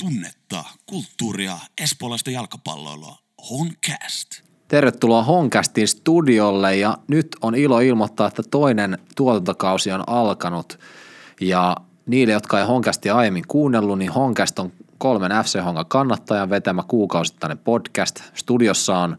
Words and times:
tunnetta, 0.00 0.64
kulttuuria, 0.86 1.58
espoolaista 1.82 2.30
jalkapalloilua. 2.30 3.16
Honcast. 3.50 4.28
Tervetuloa 4.68 5.22
Honcastin 5.22 5.88
studiolle 5.88 6.76
ja 6.76 6.98
nyt 7.08 7.28
on 7.40 7.54
ilo 7.54 7.80
ilmoittaa, 7.80 8.26
että 8.28 8.42
toinen 8.50 8.98
tuotantokausi 9.16 9.92
on 9.92 10.04
alkanut 10.06 10.78
ja 11.40 11.76
niille, 12.06 12.32
jotka 12.32 12.58
ei 12.58 12.66
Honcastia 12.66 13.16
aiemmin 13.16 13.44
kuunnellut, 13.48 13.98
niin 13.98 14.12
Honcast 14.12 14.58
on 14.58 14.72
kolmen 14.98 15.32
FC 15.44 15.62
Hongan 15.64 15.86
kannattajan 15.86 16.50
vetämä 16.50 16.82
kuukausittainen 16.88 17.58
podcast. 17.58 18.20
Studiossa 18.34 18.98
on 18.98 19.16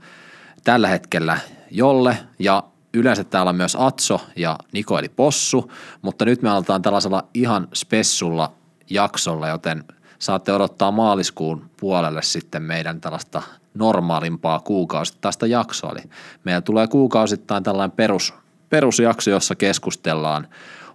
tällä 0.63 0.87
hetkellä 0.87 1.37
Jolle 1.71 2.17
ja 2.39 2.63
yleensä 2.93 3.23
täällä 3.23 3.49
on 3.49 3.55
myös 3.55 3.77
Atso 3.79 4.21
ja 4.35 4.57
Niko 4.71 4.99
eli 4.99 5.09
Possu, 5.09 5.71
mutta 6.01 6.25
nyt 6.25 6.41
me 6.41 6.49
aletaan 6.49 6.81
tällaisella 6.81 7.27
ihan 7.33 7.67
spessulla 7.73 8.53
jaksolla, 8.89 9.47
joten 9.47 9.83
saatte 10.21 10.53
odottaa 10.53 10.91
maaliskuun 10.91 11.69
puolelle 11.79 12.21
sitten 12.21 12.63
meidän 12.63 13.01
tällaista 13.01 13.41
normaalimpaa 13.73 14.59
kuukausittaista 14.59 15.47
jaksoa. 15.47 15.91
Eli 15.91 16.01
meillä 16.43 16.61
tulee 16.61 16.87
kuukausittain 16.87 17.63
tällainen 17.63 17.95
perus, 17.95 18.33
perusjakso, 18.69 19.31
jossa 19.31 19.55
keskustellaan 19.55 20.47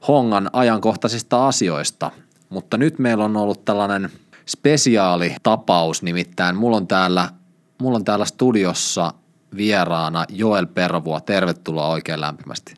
Hongan 0.08 0.50
ajankohtaisista 0.52 1.48
asioista, 1.48 2.10
mutta 2.48 2.76
nyt 2.76 2.98
meillä 2.98 3.24
on 3.24 3.36
ollut 3.36 3.64
tällainen 3.64 4.10
spesiaalitapaus, 4.46 6.02
nimittäin 6.02 6.56
mulla 6.56 6.76
on 6.76 6.86
täällä, 6.86 7.28
mulla 7.78 7.96
on 7.96 8.04
täällä 8.04 8.24
studiossa 8.24 9.12
vieraana 9.56 10.24
Joel 10.28 10.66
Pervoa. 10.66 11.20
Tervetuloa 11.20 11.88
oikein 11.88 12.20
lämpimästi. 12.20 12.74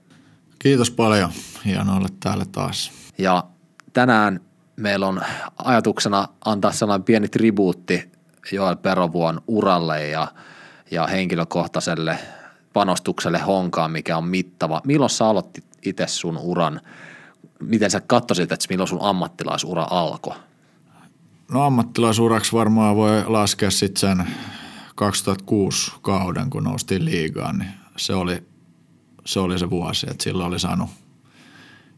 Kiitos 0.58 0.90
paljon. 0.90 1.30
Hienoa 1.64 1.96
olla 1.96 2.08
täällä 2.20 2.44
taas. 2.52 2.92
Ja 3.18 3.44
tänään 3.92 4.40
meillä 4.78 5.06
on 5.06 5.20
ajatuksena 5.64 6.28
antaa 6.44 6.72
sellainen 6.72 7.04
pieni 7.04 7.28
tribuutti 7.28 8.12
Joel 8.52 8.76
Perovuon 8.76 9.40
uralle 9.46 10.08
ja, 10.08 10.28
ja 10.90 11.06
henkilökohtaiselle 11.06 12.18
panostukselle 12.72 13.38
honkaan, 13.38 13.90
mikä 13.90 14.16
on 14.16 14.24
mittava. 14.24 14.80
Milloin 14.84 15.10
sä 15.10 15.26
aloitit 15.26 15.64
itse 15.82 16.06
sun 16.06 16.38
uran? 16.38 16.80
Miten 17.60 17.90
sä 17.90 18.00
katsoisit, 18.00 18.52
että 18.52 18.66
milloin 18.70 18.88
sun 18.88 19.02
ammattilaisura 19.02 19.86
alkoi? 19.90 20.34
No 21.52 21.64
ammattilaisuraksi 21.64 22.52
varmaan 22.52 22.96
voi 22.96 23.24
laskea 23.26 23.70
sitten 23.70 24.00
sen 24.00 24.26
2006 24.94 25.92
kauden, 26.02 26.50
kun 26.50 26.64
noustiin 26.64 27.04
liigaan, 27.04 27.58
niin 27.58 27.70
se 27.96 28.14
oli 28.14 28.42
se, 29.24 29.40
oli 29.40 29.58
se 29.58 29.70
vuosi, 29.70 30.06
että 30.10 30.24
silloin 30.24 30.48
oli 30.48 30.60
saanut 30.60 30.90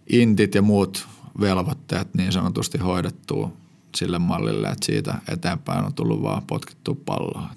intit 0.06 0.54
ja 0.54 0.62
muut 0.62 1.08
velvoitteet 1.40 2.14
niin 2.14 2.32
sanotusti 2.32 2.78
hoidettua 2.78 3.52
sille 3.96 4.18
mallille, 4.18 4.68
että 4.68 4.86
siitä 4.86 5.14
eteenpäin 5.28 5.84
on 5.84 5.94
tullut 5.94 6.22
vaan 6.22 6.42
potkittua 6.46 6.96
palloa. 7.04 7.48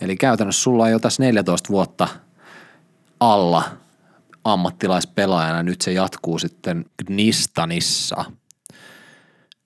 Eli 0.00 0.16
käytännössä 0.16 0.62
sulla 0.62 0.84
on 0.84 0.90
jo 0.90 0.98
tässä 0.98 1.22
14 1.22 1.68
vuotta 1.68 2.08
alla 3.20 3.64
ammattilaispelaajana, 4.44 5.62
nyt 5.62 5.80
se 5.80 5.92
jatkuu 5.92 6.38
sitten 6.38 6.84
Gnistanissa. 7.06 8.24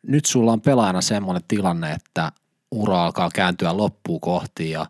Nyt 0.02 0.24
sulla 0.24 0.52
on 0.52 0.60
pelaajana 0.60 1.00
semmoinen 1.00 1.42
tilanne, 1.48 1.92
että 1.92 2.32
ura 2.70 3.04
alkaa 3.04 3.30
kääntyä 3.34 3.76
loppuun 3.76 4.20
kohti 4.20 4.70
ja 4.70 4.86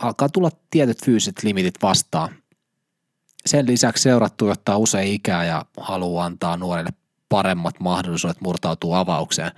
alkaa 0.00 0.28
tulla 0.28 0.50
tietyt 0.70 1.04
fyysiset 1.04 1.42
limitit 1.42 1.74
vastaan. 1.82 2.34
Sen 3.46 3.66
lisäksi 3.66 4.02
seurattu 4.02 4.48
ottaa 4.48 4.78
usein 4.78 5.12
ikää 5.12 5.44
ja 5.44 5.64
haluaa 5.76 6.26
antaa 6.26 6.56
nuorille 6.56 6.90
paremmat 7.32 7.80
mahdollisuudet 7.80 8.40
murtautua 8.40 8.98
avaukseen. 8.98 9.52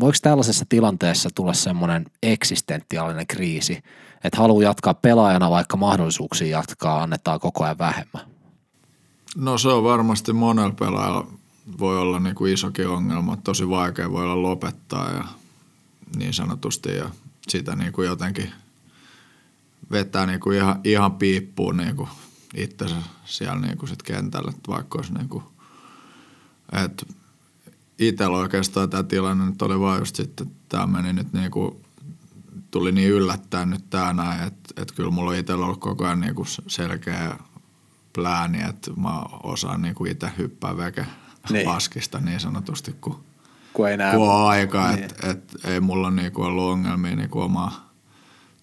Voiko 0.00 0.18
tällaisessa 0.22 0.64
tilanteessa 0.68 1.28
tulla 1.34 1.52
semmoinen 1.52 2.06
eksistentiaalinen 2.22 3.26
kriisi, 3.26 3.82
että 4.24 4.38
haluaa 4.38 4.62
jatkaa 4.62 4.94
pelaajana, 4.94 5.50
vaikka 5.50 5.76
mahdollisuuksia 5.76 6.58
jatkaa 6.58 7.02
annetaan 7.02 7.40
koko 7.40 7.64
ajan 7.64 7.78
vähemmän? 7.78 8.22
No 9.36 9.58
se 9.58 9.68
on 9.68 9.84
varmasti 9.84 10.32
monella 10.32 10.74
pelaajalla 10.78 11.26
voi 11.78 11.98
olla 11.98 12.20
niin 12.20 12.34
kuin 12.34 12.52
isokin 12.52 12.88
ongelma. 12.88 13.36
Tosi 13.36 13.68
vaikea 13.68 14.12
voi 14.12 14.22
olla 14.22 14.42
lopettaa 14.42 15.10
ja 15.10 15.24
niin 16.16 16.34
sanotusti 16.34 16.96
ja 16.96 17.10
sitä 17.48 17.76
niin 17.76 17.92
kuin 17.92 18.06
jotenkin 18.06 18.52
vetää 19.90 20.26
niin 20.26 20.40
kuin 20.40 20.56
ihan, 20.56 20.80
ihan 20.84 21.12
piippuun 21.12 21.76
niin 21.76 21.96
kuin 21.96 22.08
itsensä 22.54 22.96
siellä 23.24 23.60
niin 23.60 23.78
kuin 23.78 23.88
sit 23.88 24.02
kentällä, 24.02 24.52
vaikka 24.68 24.98
olisi 24.98 25.14
niin 25.14 25.28
kuin, 25.28 25.44
että 26.72 27.06
itsellä 27.98 28.36
oikeastaan 28.36 28.90
tämä 28.90 29.02
tilanne 29.02 29.46
nyt 29.46 29.62
oli 29.62 29.80
vaan 29.80 29.98
just 29.98 30.16
sitten, 30.16 30.50
tämä 30.68 30.86
meni 30.86 31.12
nyt 31.12 31.32
niin 31.32 31.50
kuin, 31.50 31.76
tuli 32.70 32.92
niin 32.92 33.10
yllättäen 33.10 33.70
nyt 33.70 33.90
tämä 33.90 34.12
näin, 34.12 34.46
että, 34.46 34.82
että 34.82 34.94
kyllä 34.94 35.10
mulla 35.10 35.30
on 35.30 35.36
itsellä 35.36 35.64
ollut 35.64 35.80
koko 35.80 36.04
ajan 36.04 36.20
niin 36.20 36.34
kuin 36.34 36.48
selkeä 36.66 37.38
plääni, 38.12 38.58
että 38.68 38.90
mä 38.96 39.20
osaan 39.42 39.82
niin 39.82 39.94
kuin 39.94 40.12
itse 40.12 40.30
hyppää 40.38 40.76
veke 40.76 41.06
niin. 41.50 41.66
paskista 41.66 42.18
niin 42.18 42.40
sanotusti, 42.40 42.96
kun 43.00 43.26
kun 43.76 43.88
ei 43.88 43.96
näe. 43.96 44.16
Kun 44.16 44.28
on 44.28 44.48
aika, 44.48 44.92
niin. 44.92 45.04
että 45.04 45.30
et, 45.30 45.56
ei 45.64 45.80
mulla 45.80 46.10
niinku 46.10 46.42
ollut 46.42 46.64
ongelmia 46.64 47.16
niinku 47.16 47.40
omaa 47.40 47.92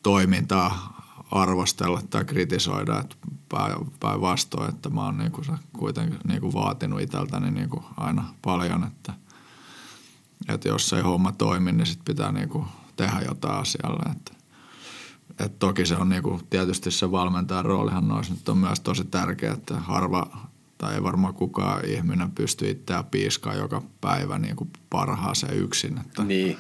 toimintaa 0.03 0.93
arvostella 1.33 2.01
tai 2.09 2.25
kritisoida, 2.25 2.99
että 2.99 3.16
päinvastoin, 3.99 4.69
että 4.69 4.89
mä 4.89 5.05
oon 5.05 5.17
niinku 5.17 5.41
kuitenkin 5.77 6.19
niinku 6.27 6.53
vaatinut 6.53 7.01
itseltäni 7.01 7.51
niinku 7.51 7.83
aina 7.97 8.33
paljon, 8.41 8.83
että, 8.83 9.13
että 10.49 10.67
jos 10.67 10.94
ei 10.94 11.01
homma 11.01 11.31
toimi, 11.31 11.71
niin 11.71 11.85
sit 11.85 11.99
pitää 12.05 12.31
niinku 12.31 12.66
tehdä 12.95 13.21
jotain 13.27 13.59
asialle. 13.59 14.11
Että, 14.11 14.33
et 15.39 15.59
toki 15.59 15.85
se 15.85 15.95
on 15.95 16.09
niinku, 16.09 16.41
tietysti 16.49 16.91
se 16.91 17.11
valmentajan 17.11 17.65
roolihan 17.65 18.07
noissa 18.07 18.33
nyt 18.33 18.50
on 18.50 18.57
myös 18.57 18.79
tosi 18.79 19.05
tärkeä, 19.05 19.53
että 19.53 19.79
harva 19.79 20.38
tai 20.77 20.94
ei 20.94 21.03
varmaan 21.03 21.33
kukaan 21.33 21.85
ihminen 21.85 22.31
pysty 22.31 22.69
itseään 22.69 23.05
piiskaa 23.05 23.53
joka 23.53 23.81
päivä 24.01 24.39
niin 24.39 24.55
kuin 24.55 24.69
parhaaseen 24.89 25.57
yksin. 25.57 25.97
Että. 25.97 26.23
Niin. 26.23 26.57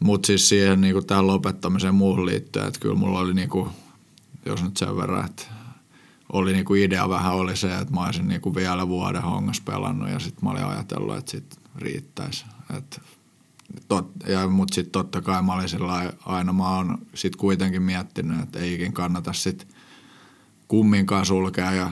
Mutta 0.00 0.26
siis 0.26 0.48
siihen 0.48 0.80
niin 0.80 1.06
tähän 1.06 1.26
lopettamiseen 1.26 1.94
muuhun 1.94 2.26
liittyen, 2.26 2.68
että 2.68 2.80
kyllä 2.80 2.94
mulla 2.94 3.18
oli 3.18 3.34
niin 3.34 3.48
kuin, 3.48 3.70
jos 4.46 4.62
nyt 4.62 4.76
sen 4.76 4.96
verran, 4.96 5.24
että 5.24 5.42
oli 6.32 6.52
niin 6.52 6.64
kuin 6.64 6.82
idea 6.82 7.08
vähän 7.08 7.34
oli 7.34 7.56
se, 7.56 7.78
että 7.78 7.94
mä 7.94 8.04
olisin 8.04 8.28
niin 8.28 8.40
kuin 8.40 8.54
vielä 8.54 8.88
vuoden 8.88 9.22
hongas 9.22 9.60
pelannut 9.60 10.10
ja 10.10 10.18
sitten 10.18 10.44
mä 10.44 10.50
olin 10.50 10.64
ajatellut, 10.64 11.16
että 11.16 11.30
sitten 11.30 11.62
riittäisi. 11.76 12.44
Et 12.76 13.00
tot, 13.88 14.10
ja, 14.26 14.48
mutta 14.48 14.74
sitten 14.74 14.92
totta 14.92 15.22
kai 15.22 15.42
mä 15.42 15.54
olin 15.54 15.68
sillä 15.68 16.12
aina 16.26 16.52
mä 16.52 16.76
oon 16.76 16.98
sitten 17.14 17.38
kuitenkin 17.38 17.82
miettinyt, 17.82 18.40
että 18.42 18.58
ei 18.58 18.74
ikin 18.74 18.92
kannata 18.92 19.32
sitten 19.32 19.68
kumminkaan 20.68 21.26
sulkea 21.26 21.72
ja 21.72 21.90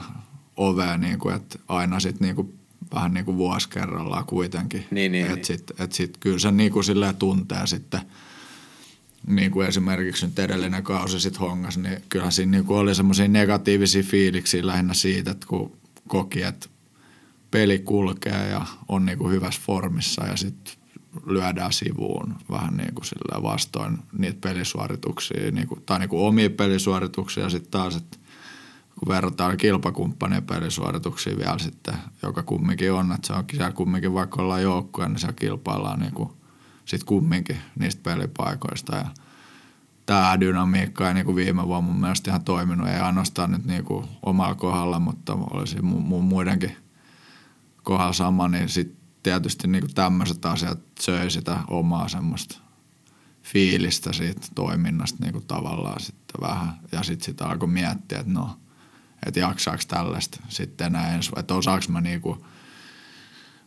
ovea, 0.57 0.97
niin 0.97 1.19
kuin, 1.19 1.35
että 1.35 1.59
aina 1.67 1.99
sitten 1.99 2.25
niin 2.25 2.35
kuin, 2.35 2.56
vähän 2.95 3.13
niin 3.13 3.25
kuin 3.25 3.37
vuosi 3.37 3.69
kerrallaan 3.69 4.25
kuitenkin. 4.25 4.85
Niin, 4.91 5.11
niin, 5.11 5.25
että 5.25 5.35
niin. 5.35 5.45
sitten 5.45 5.75
et 5.79 5.91
sit, 5.91 6.17
kyllä 6.19 6.39
se 6.39 6.51
niin 6.51 6.71
kuin 6.71 6.83
silleen 6.83 7.15
tuntee 7.15 7.67
sitten, 7.67 8.01
niin 9.27 9.51
kuin 9.51 9.67
esimerkiksi 9.67 10.25
nyt 10.25 10.39
edellinen 10.39 10.83
kausi 10.83 11.19
sitten 11.19 11.41
hongas, 11.41 11.77
niin 11.77 12.01
kyllähän 12.09 12.31
siinä 12.31 12.51
niin 12.51 12.65
kuin 12.65 12.79
oli 12.79 12.95
semmoisia 12.95 13.27
negatiivisia 13.27 14.03
fiiliksiä 14.03 14.67
lähinnä 14.67 14.93
siitä, 14.93 15.31
että 15.31 15.47
kun 15.47 15.77
koki, 16.07 16.43
että 16.43 16.67
peli 17.51 17.79
kulkee 17.79 18.47
ja 18.49 18.65
on 18.87 19.05
niin 19.05 19.17
kuin 19.17 19.31
hyvässä 19.31 19.61
formissa 19.65 20.25
ja 20.25 20.35
sitten 20.35 20.73
lyödään 21.25 21.73
sivuun 21.73 22.35
vähän 22.51 22.77
niin 22.77 22.93
kuin 22.93 23.05
vastoin 23.43 23.97
niitä 24.17 24.37
pelisuorituksia, 24.41 25.51
niin 25.51 25.67
kuin, 25.67 25.83
tai 25.85 25.99
niin 25.99 26.09
kuin 26.09 26.27
omia 26.27 26.49
pelisuorituksia 26.49 27.43
ja 27.43 27.49
sitten 27.49 27.71
taas, 27.71 27.95
että 27.95 28.17
kun 28.99 29.07
verrataan 29.07 29.57
kilpakumppanien 29.57 30.43
pelisuorituksia 30.43 31.37
vielä 31.37 31.59
sitten, 31.59 31.95
joka 32.23 32.43
kumminkin 32.43 32.93
on, 32.93 33.11
että 33.11 33.27
se 33.27 33.33
on 33.33 33.45
siellä 33.51 33.71
kumminkin 33.71 34.13
vaikka 34.13 34.41
ollaan 34.41 34.63
joukkoja, 34.63 35.09
niin 35.09 35.19
siellä 35.19 35.33
kilpaillaan 35.33 35.99
niin 35.99 36.13
kuin 36.13 36.29
sit 36.85 37.03
kumminkin 37.03 37.57
niistä 37.79 38.01
pelipaikoista 38.03 38.95
ja 38.95 39.05
tämä 40.05 40.39
dynamiikka 40.39 41.07
ei 41.07 41.13
niin 41.13 41.25
kuin 41.25 41.35
viime 41.35 41.67
vuonna 41.67 41.91
mun 41.91 42.01
mielestä 42.01 42.31
ihan 42.31 42.43
toiminut, 42.43 42.87
ei 42.87 42.99
ainoastaan 42.99 43.51
nyt 43.51 43.65
niin 43.65 43.83
kuin 43.83 44.05
omalla 44.23 44.55
kohdalla, 44.55 44.99
mutta 44.99 45.37
olisi 45.51 45.77
mu- 45.77 46.21
muidenkin 46.21 46.77
kohdalla 47.83 48.13
sama, 48.13 48.47
niin 48.47 48.69
sitten 48.69 48.97
tietysti 49.23 49.67
niin 49.67 49.81
kuin 49.81 49.95
tämmöiset 49.95 50.45
asiat 50.45 50.79
söi 50.99 51.31
sitä 51.31 51.59
omaa 51.67 52.07
semmoista 52.07 52.57
fiilistä 53.43 54.13
siitä 54.13 54.47
toiminnasta 54.55 55.17
niin 55.21 55.33
kuin 55.33 55.47
tavallaan 55.47 55.99
sitten 55.99 56.41
vähän. 56.41 56.73
Ja 56.91 57.03
sitten 57.03 57.25
sitä 57.25 57.47
alkoi 57.47 57.67
miettiä, 57.67 58.19
että 58.19 58.33
no– 58.33 58.49
että 59.25 59.39
jaksaako 59.39 59.83
tällaista 59.87 60.39
sitten 60.49 60.87
enää 60.87 61.15
ensi, 61.15 61.31
että 61.37 61.55
osaaks 61.55 61.89
mä 61.89 62.01
niinku, 62.01 62.45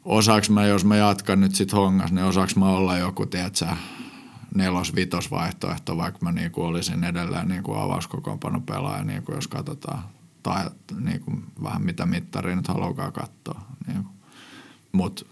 osaaks 0.05 0.51
mä, 0.51 0.67
jos 0.67 0.85
mä 0.85 0.97
jatkan 0.97 1.41
nyt 1.41 1.55
sit 1.55 1.73
hongas, 1.73 2.13
niin 2.13 2.25
osaaks 2.25 2.57
mä 2.57 2.69
olla 2.69 2.99
joku, 2.99 3.27
tiedätkö, 3.27 3.67
nelos, 4.55 4.95
vitos 4.95 5.31
vaihtoehto, 5.31 5.97
vaikka 5.97 6.19
mä 6.23 6.33
niinku 6.33 6.63
olisin 6.63 7.05
edelleen 7.05 7.49
niinku 7.49 7.75
avauskokoonpano 7.75 8.61
pelaaja, 8.61 9.05
niinku 9.05 9.33
jos 9.33 9.49
katsotaan, 9.49 10.03
tai 10.43 10.71
niinku 11.01 11.33
vähän 11.63 11.83
mitä 11.83 12.07
mittaria 12.07 12.57
nyt 12.57 12.69
haluaa 12.69 13.11
katsoa. 13.13 13.63
Niinku. 13.87 14.11
Mutta 14.93 15.25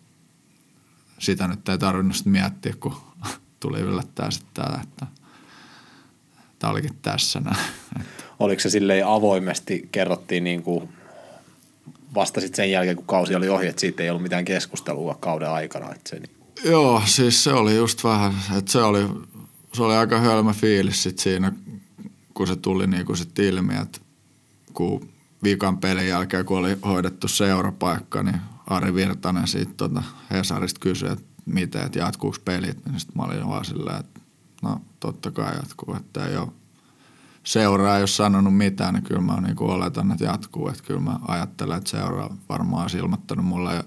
sitä 1.19 1.49
nyt 1.49 1.69
ei 1.69 1.79
tarvinnut 1.79 2.25
miettiä, 2.25 2.75
kun 2.81 2.97
tuli 3.61 3.81
yllättää 3.81 4.31
sitten 4.31 4.65
tää, 4.65 4.81
että 4.83 5.07
tämä 6.59 6.71
olikin 6.71 6.99
tässä 7.03 7.41
näin. 7.41 7.67
Oliko 8.39 8.61
se 8.61 8.71
silleen 8.71 9.07
avoimesti, 9.07 9.89
kerrottiin 9.93 10.45
niin 10.45 10.63
kuin 10.63 10.89
vasta 12.15 12.41
sitten 12.41 12.57
sen 12.57 12.71
jälkeen, 12.71 12.97
kun 12.97 13.07
kausi 13.07 13.35
oli 13.35 13.49
ohi, 13.49 13.67
että 13.67 13.81
siitä 13.81 14.03
ei 14.03 14.11
ollut 14.11 14.23
mitään 14.23 14.45
keskustelua 14.45 15.15
kauden 15.21 15.51
aikana. 15.51 15.93
Että 15.93 16.11
se, 16.11 16.19
niin. 16.19 16.31
Joo, 16.65 17.03
siis 17.07 17.45
se 17.45 17.53
oli 17.53 17.77
just 17.77 18.05
vähän, 18.05 18.35
että 18.59 18.73
se 18.73 18.79
oli, 18.79 19.09
se 19.73 19.83
oli 19.83 19.95
aika 19.97 20.19
hölmö 20.19 20.53
fiilis 20.53 21.03
sit 21.03 21.19
siinä, 21.19 21.53
kun 22.35 22.47
se 22.47 22.57
tuli 22.57 22.87
niin 22.87 23.07
kuin 23.07 23.17
sit 23.17 23.39
ilmi, 23.39 23.75
että 23.83 24.01
kun 24.75 25.09
viikan 25.43 25.79
pelin 25.79 26.09
jälkeen, 26.09 26.45
kun 26.45 26.59
oli 26.59 26.77
hoidettu 26.85 27.29
seurapaikka, 27.29 28.23
niin 28.23 28.41
Ari 28.67 28.95
Virtanen 28.95 29.49
siitä 29.49 29.73
tuota 29.77 30.03
Hesarista 30.31 30.81
kysyi, 30.81 31.09
että 31.13 31.25
miten, 31.47 31.87
että 31.87 31.99
jatkuuko 31.99 32.37
pelit, 32.45 32.87
niin 32.87 33.01
sitten 33.01 33.17
mä 33.17 33.23
olin 33.23 33.49
vaan 33.49 33.65
silleen, 33.65 34.01
että 34.01 34.21
no 34.63 34.81
totta 35.01 35.31
kai 35.31 35.57
jatkuu, 35.57 35.95
että 35.95 36.27
ei 36.27 36.37
ole 36.37 36.49
seuraa 37.49 37.97
ei 37.97 38.03
ole 38.03 38.07
sanonut 38.07 38.57
mitään, 38.57 38.95
niin 38.95 39.05
kyllä 39.05 39.21
mä 39.21 39.41
niin 39.41 39.57
kuin 39.57 39.71
oletan, 39.71 40.13
että 40.13 40.25
jatkuu. 40.25 40.69
Että 40.69 40.83
kyllä 40.83 41.01
mä 41.01 41.19
ajattelen, 41.29 41.79
että 41.79 41.91
seuraa 41.91 42.37
varmaan 42.49 42.91
ilmoittanut 42.97 43.47
mulle 43.47 43.85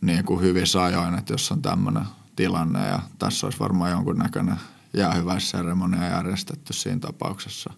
niin 0.00 0.24
kuin 0.24 0.40
hyvissä 0.40 0.84
ajoin, 0.84 1.14
että 1.14 1.32
jos 1.32 1.52
on 1.52 1.62
tämmöinen 1.62 2.04
tilanne 2.36 2.86
ja 2.86 3.00
tässä 3.18 3.46
olisi 3.46 3.58
varmaan 3.58 3.90
jonkunnäköinen 3.90 4.56
jäähyväisseremonia 4.96 6.08
järjestetty 6.08 6.72
siinä 6.72 7.00
tapauksessa. 7.00 7.72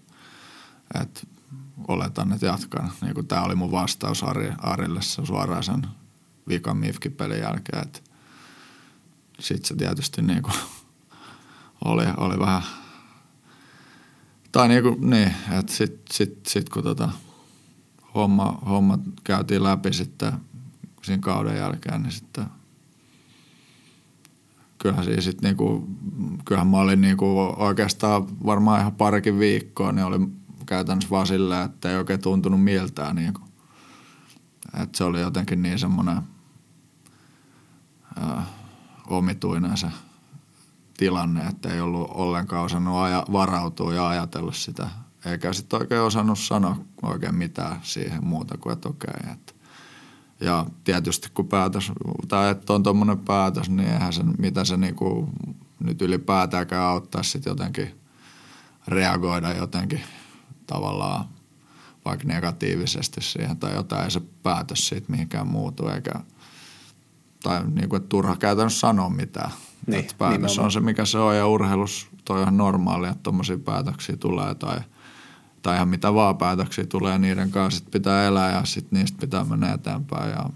Että 1.01 1.21
oletan, 1.89 2.33
että 2.33 2.47
jatkan. 2.47 2.93
Niin 3.01 3.15
kuin 3.15 3.27
tämä 3.27 3.43
oli 3.43 3.55
mun 3.55 3.73
vastaus 3.73 4.23
Ari, 4.23 4.53
Arille 4.59 5.03
suoraan 5.03 5.63
sen 5.63 5.87
vikan 6.49 6.77
Mifki-pelin 6.77 7.41
jälkeen. 7.41 7.93
Sitten 9.41 9.69
se 9.69 9.77
tietysti 9.77 10.23
niin 10.23 10.43
kuin 10.43 10.57
oli, 11.85 12.05
oli 12.17 12.39
vähän– 12.39 12.63
tai 14.59 14.69
niin, 14.69 14.83
kuin, 14.83 15.11
niin 15.11 15.35
että 15.59 15.73
sitten 15.73 16.15
sit, 16.15 16.47
sit, 16.47 16.69
kun 16.69 16.83
tota 16.83 17.11
homma, 18.15 18.59
homma 18.69 18.99
käytiin 19.25 19.63
läpi 19.63 19.93
sitten 19.93 20.33
siinä 21.03 21.23
kauden 21.23 21.57
jälkeen, 21.57 22.03
niin 22.03 22.13
sitten 22.13 22.47
kyllähän 24.79 25.05
siis 25.05 25.25
sit 25.25 25.43
niinku, 25.43 25.89
kyllähän 26.45 26.67
mä 26.67 26.79
olin 26.79 27.01
niinku 27.01 27.55
oikeastaan 27.57 28.47
varmaan 28.47 28.81
ihan 28.81 28.95
parikin 28.95 29.39
viikkoa, 29.39 29.93
niin 29.93 30.05
oli 30.05 30.29
käytännössä 30.67 31.11
vaan 31.11 31.27
silleen, 31.27 31.65
että 31.65 31.91
ei 31.91 31.97
oikein 31.97 32.23
tuntunut 32.23 32.65
miltään 32.65 33.17
niinku. 33.17 33.41
Että 34.83 34.99
se 34.99 35.05
oli 35.05 35.21
jotenkin 35.21 35.63
niin 35.63 35.79
semmoinen 35.79 36.23
omituinen 39.09 39.77
se– 39.77 39.87
tilanne, 40.99 41.47
että 41.47 41.69
ei 41.69 41.81
ollut 41.81 42.11
ollenkaan 42.15 42.65
osannut 42.65 42.97
aja, 42.97 43.25
varautua 43.33 43.95
ja 43.95 44.09
ajatella 44.09 44.53
sitä. 44.53 44.89
Eikä 45.25 45.53
sitten 45.53 45.81
oikein 45.81 46.01
osannut 46.01 46.39
sanoa 46.39 46.77
oikein 47.03 47.35
mitään 47.35 47.81
siihen 47.83 48.25
muuta 48.25 48.59
kuin, 48.59 48.73
että 48.73 48.89
okei. 48.89 49.11
Okay, 49.21 49.33
että. 49.33 49.53
Ja 50.41 50.67
tietysti 50.85 51.29
kun 51.35 51.49
päätös, 51.49 51.93
tai 52.29 52.51
että 52.51 52.73
on 52.73 52.83
tuommoinen 52.83 53.19
päätös, 53.19 53.71
niin 53.71 53.89
eihän 53.89 54.13
se, 54.13 54.23
mitä 54.23 54.65
se 54.65 54.77
niinku 54.77 55.29
nyt 55.81 56.03
ylipäätäänkään 56.03 56.83
auttaa 56.83 57.23
sitten 57.23 57.51
jotenkin 57.51 58.01
reagoida 58.89 59.53
jotenkin 59.53 60.01
tavallaan 60.67 61.25
vaikka 62.05 62.29
negatiivisesti 62.29 63.21
siihen 63.21 63.57
tai 63.57 63.75
jotain, 63.75 64.05
ei 64.05 64.11
se 64.11 64.21
päätös 64.43 64.89
siitä 64.89 65.13
mihinkään 65.13 65.47
muutu 65.47 65.89
eikä, 65.89 66.13
tai 67.43 67.65
niin 67.67 67.89
kuin, 67.89 67.97
että 67.97 68.09
turha 68.09 68.37
käytännössä 68.37 68.81
sanoa 68.81 69.11
mitään. 69.11 69.51
Niin, 69.87 70.01
että 70.01 70.15
päätös 70.19 70.39
nimenomaan. 70.39 70.65
on 70.65 70.73
se, 70.73 70.81
mikä 70.81 71.05
se 71.05 71.19
on 71.19 71.37
ja 71.37 71.47
urheilus 71.47 72.09
toi 72.25 72.43
on 72.43 72.57
normaalia, 72.57 73.11
että 73.11 73.23
tuommoisia 73.23 73.59
päätöksiä 73.59 74.17
tulee 74.17 74.55
tai, 74.55 74.79
tai 75.63 75.77
ihan 75.77 75.89
mitä 75.89 76.15
vaan 76.15 76.37
päätöksiä 76.37 76.87
tulee, 76.87 77.19
niiden 77.19 77.51
kanssa 77.51 77.79
sit 77.79 77.91
pitää 77.91 78.25
elää 78.25 78.53
ja 78.53 78.65
sitten 78.65 78.99
niistä 78.99 79.19
pitää 79.21 79.45
mennä 79.45 79.73
eteenpäin 79.73 80.31
ja 80.31 80.51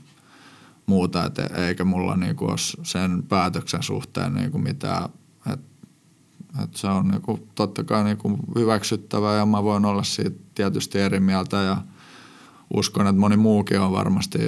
muuta, 0.87 1.25
et 1.25 1.39
eikä 1.39 1.85
mulla 1.85 2.17
niinku 2.17 2.45
ole 2.45 2.57
sen 2.83 3.23
päätöksen 3.23 3.83
suhteen 3.83 4.35
niinku 4.35 4.59
mitään, 4.59 5.05
että 5.53 5.73
et 6.65 6.77
se 6.77 6.87
on 6.87 7.09
niinku 7.09 7.49
totta 7.55 7.85
kai 7.85 8.05
niinku 8.05 8.39
hyväksyttävää 8.55 9.37
ja 9.37 9.47
mä 9.47 9.63
voin 9.63 9.85
olla 9.85 10.03
siitä 10.03 10.37
tietysti 10.55 10.99
eri 10.99 11.21
mieltä 11.21 11.57
ja 11.57 11.77
uskon, 12.75 13.07
että 13.07 13.21
moni 13.21 13.37
muukin 13.37 13.81
on 13.81 13.93
varmasti 13.93 14.39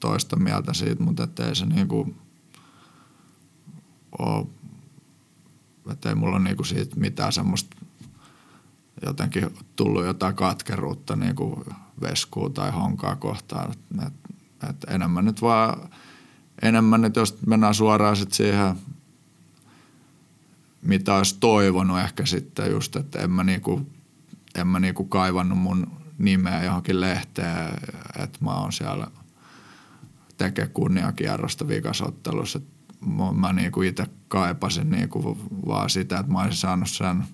toista 0.00 0.36
mieltä 0.36 0.72
siitä, 0.72 1.02
mutta 1.02 1.28
ei 1.48 1.54
se 1.54 1.66
niinku– 1.66 2.06
ole, 4.18 4.46
että 5.90 6.08
ei 6.08 6.14
mulla 6.14 6.36
ole 6.36 6.44
niinku 6.44 6.64
siitä 6.64 6.96
mitään 6.96 7.32
semmoista 7.32 7.76
jotenkin 9.06 9.50
tullut 9.76 10.04
jotain 10.04 10.34
katkeruutta 10.34 11.16
niinku 11.16 11.64
veskuun 12.00 12.54
tai 12.54 12.70
honkaa 12.70 13.16
kohtaan. 13.16 13.70
Et, 14.06 14.14
et 14.70 14.84
enemmän 14.88 15.24
nyt 15.24 15.42
vaan, 15.42 15.88
enemmän 16.62 17.00
nyt 17.00 17.16
jos 17.16 17.46
mennään 17.46 17.74
suoraan 17.74 18.16
sit 18.16 18.32
siihen, 18.32 18.76
mitä 20.82 21.14
olisi 21.14 21.36
toivonut 21.40 21.98
ehkä 21.98 22.26
sitten 22.26 22.70
just, 22.70 22.96
että 22.96 23.18
en 23.18 23.30
mä 23.30 23.44
niinku, 23.44 23.86
en 24.54 24.66
mä 24.66 24.80
niinku 24.80 25.04
kaivannut 25.04 25.58
mun 25.58 25.90
nimeä 26.18 26.64
johonkin 26.64 27.00
lehteen, 27.00 27.68
että 28.18 28.38
mä 28.40 28.54
oon 28.54 28.72
siellä 28.72 29.06
tekee 30.38 30.66
kunniakierrosta 30.66 31.68
vikasottelussa. 31.68 32.60
Mä, 33.06 33.32
mä 33.32 33.52
niinku 33.52 33.82
itse 33.82 34.06
kaipasin 34.28 34.90
niinku 34.90 35.38
vaan 35.66 35.90
sitä, 35.90 36.18
että 36.18 36.32
mä 36.32 36.40
olisin 36.40 36.56
saanut 36.58 36.90
sen 36.90 37.24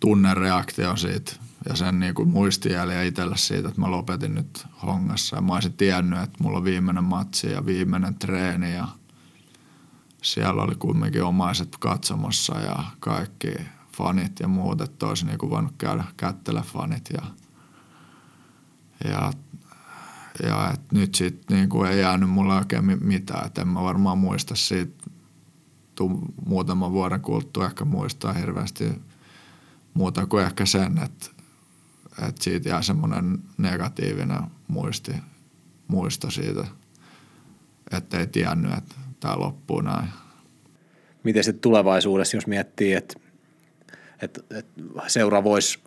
tunnereaktio 0.00 0.96
siitä 0.96 1.32
ja 1.68 1.76
sen 1.76 2.00
niinku 2.00 2.24
muistijäljen 2.24 3.06
itselle 3.06 3.36
siitä, 3.36 3.68
että 3.68 3.80
mä 3.80 3.90
lopetin 3.90 4.34
nyt 4.34 4.66
hongassa. 4.82 5.36
Ja 5.36 5.42
mä 5.42 5.54
olisin 5.54 5.72
tiennyt, 5.72 6.18
että 6.18 6.36
mulla 6.42 6.58
on 6.58 6.64
viimeinen 6.64 7.04
matsi 7.04 7.50
ja 7.50 7.66
viimeinen 7.66 8.14
treeni 8.14 8.74
ja 8.74 8.88
siellä 10.22 10.62
oli 10.62 10.74
kumminkin 10.74 11.24
omaiset 11.24 11.76
katsomassa 11.80 12.60
ja 12.60 12.84
kaikki 13.00 13.54
fanit 13.96 14.40
ja 14.40 14.48
muut, 14.48 14.80
että 14.80 15.06
olisi 15.06 15.26
niinku 15.26 15.50
voinut 15.50 15.74
käydä 15.78 16.04
kättele 16.16 16.62
fanit 16.62 17.08
ja, 17.12 17.22
ja 19.10 19.32
ja 20.42 20.70
et 20.74 20.92
nyt 20.92 21.14
sitten 21.14 21.56
niinku 21.56 21.84
ei 21.84 22.00
jäänyt 22.00 22.30
mulle 22.30 22.54
oikein 22.54 23.04
mitään. 23.04 23.46
Et 23.46 23.58
en 23.58 23.68
mä 23.68 23.82
varmaan 23.82 24.18
muista 24.18 24.54
siitä 24.54 25.04
muutaman 26.46 26.92
vuoden 26.92 27.20
kuluttua 27.20 27.66
ehkä 27.66 27.84
muistaa 27.84 28.32
hirveästi 28.32 29.02
muuta 29.94 30.26
kuin 30.26 30.44
ehkä 30.44 30.66
sen, 30.66 30.98
että 30.98 31.26
et 32.28 32.38
siitä 32.38 32.68
jää 32.68 32.82
semmoinen 32.82 33.38
negatiivinen 33.58 34.42
muisti, 34.68 35.12
muisto 35.88 36.30
siitä, 36.30 36.64
että 37.90 38.18
ei 38.18 38.26
tiennyt, 38.26 38.72
että 38.78 38.94
tämä 39.20 39.38
loppuu 39.38 39.80
näin. 39.80 40.08
Miten 41.22 41.44
sitten 41.44 41.60
tulevaisuudessa, 41.60 42.36
jos 42.36 42.46
miettii, 42.46 42.92
että, 42.92 43.14
että, 44.22 44.40
että 44.50 44.82
seura 45.06 45.44
voisi 45.44 45.78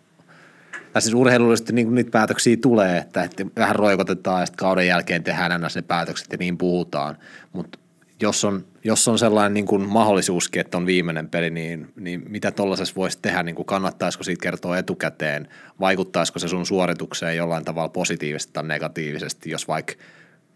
tai 0.92 1.02
siis 1.02 1.14
urheilullisesti 1.14 1.72
niin 1.72 1.94
niitä 1.94 2.10
päätöksiä 2.10 2.56
tulee, 2.56 2.98
että, 2.98 3.22
että 3.22 3.46
vähän 3.56 3.76
roikotetaan 3.76 4.40
ja 4.40 4.46
sitten 4.46 4.58
kauden 4.58 4.86
jälkeen 4.86 5.24
tehdään 5.24 5.52
aina 5.52 5.68
ne 5.74 5.82
päätökset 5.82 6.32
ja 6.32 6.38
niin 6.38 6.58
puhutaan, 6.58 7.18
mutta 7.52 7.78
jos 8.22 8.44
on, 8.44 8.64
jos 8.84 9.08
on 9.08 9.18
sellainen 9.18 9.54
niin 9.54 9.66
kuin 9.66 9.88
mahdollisuuskin, 9.88 10.60
että 10.60 10.76
on 10.76 10.86
viimeinen 10.86 11.28
peli, 11.28 11.50
niin, 11.50 11.92
niin 11.96 12.22
mitä 12.28 12.50
tuollaisessa 12.50 12.94
voisi 12.96 13.18
tehdä, 13.22 13.42
niin 13.42 13.54
kuin 13.54 13.66
kannattaisiko 13.66 14.24
siitä 14.24 14.42
kertoa 14.42 14.78
etukäteen, 14.78 15.48
vaikuttaisiko 15.80 16.38
se 16.38 16.48
sun 16.48 16.66
suoritukseen 16.66 17.36
jollain 17.36 17.64
tavalla 17.64 17.88
positiivisesti 17.88 18.52
tai 18.52 18.64
negatiivisesti, 18.64 19.50
jos 19.50 19.68
vaikka 19.68 19.92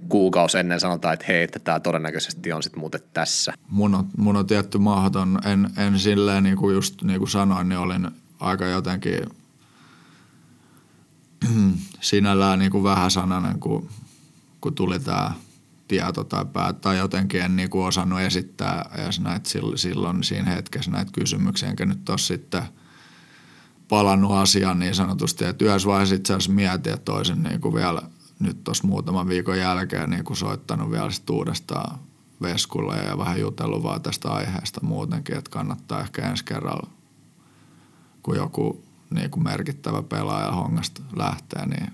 kuukausi 0.09 0.59
ennen 0.59 0.81
sanotaan, 0.81 1.15
että 1.15 1.27
hei, 1.29 1.43
että 1.43 1.59
tämä 1.59 1.81
todennäköisesti 1.81 2.53
on 2.53 2.63
sitten 2.63 2.81
muuten 2.81 3.01
tässä. 3.13 3.53
Mun 3.69 3.95
on, 3.95 4.07
mun 4.17 4.37
on 4.37 4.47
tietty 4.47 4.79
mahdoton, 4.79 5.39
en, 5.45 5.71
en 5.87 5.99
silleen 5.99 6.43
niin 6.43 6.57
kuin 6.57 6.75
just 6.75 7.03
niin 7.03 7.19
kuin 7.19 7.31
sanoin, 7.31 7.69
niin 7.69 7.79
olin 7.79 8.09
aika 8.41 8.67
jotenkin– 8.67 9.21
sinällään 12.01 12.59
niin 12.59 12.71
kuin 12.71 12.85
vähän 12.85 13.11
sananen, 13.11 13.61
kun, 13.61 13.89
kun 14.61 14.75
tuli 14.75 15.01
tämä 15.01 15.35
tieto 15.89 16.25
tai, 16.25 16.45
pää, 16.45 16.73
tai 16.73 16.99
jotenkin 16.99 17.41
en 17.41 17.57
niin 17.57 17.71
kuin 17.71 17.87
osannut 17.87 18.21
esittää 18.21 18.91
edes 18.95 19.21
näitä 19.21 19.51
silloin 19.77 20.25
siinä 20.25 20.51
hetkessä 20.51 20.91
näitä 20.91 21.13
kysymyksiä, 21.13 21.69
enkä 21.69 21.87
nyt 21.87 22.09
ole 22.09 22.19
sitten 22.19 22.63
palannut 23.89 24.33
asiaan 24.33 24.79
niin 24.79 24.95
sanotusti. 24.95 25.45
Että 25.45 25.65
yhdessä 25.65 25.89
vaiheessa 25.89 26.15
itse 26.15 26.33
asiassa 26.33 26.53
mietin, 26.53 26.93
että 26.93 27.13
olisin 27.13 27.43
niin 27.43 27.61
kuin 27.61 27.75
vielä 27.75 28.03
nyt 28.39 28.65
tuossa 28.65 28.87
muutaman 28.87 29.29
viikon 29.29 29.59
jälkeen 29.59 30.11
niin 30.11 30.25
kuin 30.25 30.37
soittanut 30.37 30.91
vielä 30.91 31.11
sitten 31.11 31.37
uudestaan 31.37 31.99
Veskulle 32.43 32.97
ja 32.97 33.19
vähän 33.19 33.41
jutellut 33.41 33.83
vaan 33.83 34.03
tästä 34.03 34.29
aiheesta 34.29 34.81
muutenkin, 34.83 35.37
että 35.37 35.51
kannattaa 35.51 36.01
ehkä 36.01 36.31
ensi 36.31 36.45
kerralla, 36.45 36.91
kun 38.23 38.37
joku 38.37 38.85
niin 39.15 39.31
kuin 39.31 39.45
merkittävä 39.45 40.03
pelaaja 40.03 40.53
hongasta 40.53 41.03
lähtee, 41.17 41.67
niin 41.67 41.93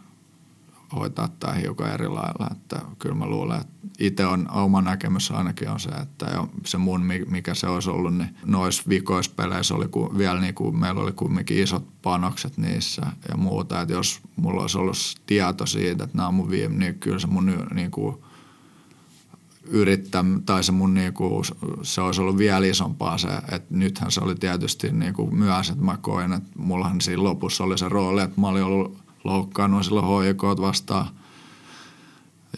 hoitaa 0.97 1.29
tämä 1.29 1.53
hiukan 1.53 1.95
eri 1.95 2.09
lailla. 2.09 2.49
Että 2.53 2.81
kyllä 2.99 3.15
mä 3.15 3.27
luulen, 3.27 3.61
että 3.61 3.73
itse 3.99 4.27
on, 4.27 4.51
oma 4.51 4.83
näkemys 4.83 5.31
ainakin 5.31 5.69
on 5.69 5.81
se, 5.81 5.91
että 5.91 6.27
jo 6.35 6.49
se 6.67 6.79
mun, 6.79 7.03
mikä 7.27 7.55
se 7.55 7.67
olisi 7.67 7.91
ollut, 7.91 8.15
niin 8.15 8.37
noissa 8.45 8.83
vikoispeleissä 8.89 9.75
oli 9.75 9.89
ku, 9.89 10.19
vielä 10.19 10.41
niin 10.41 10.55
kuin, 10.55 10.77
meillä 10.77 11.01
oli 11.01 11.13
kumminkin 11.13 11.63
isot 11.63 12.03
panokset 12.03 12.57
niissä 12.57 13.03
ja 13.29 13.37
muuta. 13.37 13.81
Että 13.81 13.95
jos 13.95 14.21
mulla 14.37 14.61
olisi 14.61 14.79
ollut 14.79 14.97
tieto 15.27 15.67
siitä, 15.67 16.05
että 16.05 16.17
nämä 16.17 16.29
on 16.29 16.35
mun 16.35 16.51
viime, 16.51 16.77
niin 16.77 16.99
kyllä 16.99 17.19
se 17.19 17.27
mun 17.27 17.69
niin 17.75 17.91
kuin, 17.91 18.17
yrittää, 19.67 20.25
tai 20.47 20.65
se 20.65 20.73
mun 20.73 20.95
niinku, 20.95 21.43
se 21.83 22.01
olisi 22.01 22.21
ollut 22.21 22.39
vielä 22.39 22.67
isompaa 22.67 23.19
se, 23.19 23.29
että 23.29 23.67
nythän 23.71 24.11
se 24.11 24.21
oli 24.21 24.35
tietysti 24.35 24.93
niinku 24.93 25.31
myös, 25.31 25.71
että 25.71 25.85
mä 25.85 25.97
koin, 25.97 26.33
että 26.33 26.51
mullahan 26.59 27.01
siinä 27.01 27.23
lopussa 27.23 27.65
oli 27.65 27.79
se 27.79 27.89
rooli, 27.89 28.23
että 28.23 28.41
mä 28.41 28.49
olin 28.49 28.63
ollut 28.63 28.99
loukkaannut 29.25 29.85
silloin 29.85 30.07
hoikoot 30.07 30.61
vastaan. 30.61 31.07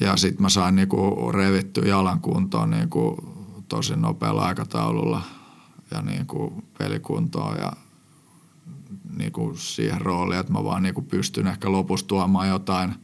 Ja 0.01 0.17
sitten 0.17 0.43
mä 0.43 0.49
sain 0.49 0.75
niinku 0.75 1.33
revitty 1.33 1.81
jalan 1.81 2.21
kuntoon 2.21 2.71
niinku 2.71 3.17
tosi 3.69 3.97
nopealla 3.97 4.43
aikataululla 4.43 5.23
ja 5.91 6.03
niinku 6.03 6.65
pelikuntoon 6.79 7.57
ja 7.59 7.73
niinku 9.17 9.53
siihen 9.57 10.01
rooliin, 10.01 10.41
että 10.41 10.53
mä 10.53 10.65
vaan 10.65 10.83
niinku 10.83 11.03
pystyn 11.03 11.47
ehkä 11.47 11.73
lopussa 11.73 12.07
tuomaan 12.07 12.49
jotain, 12.49 12.95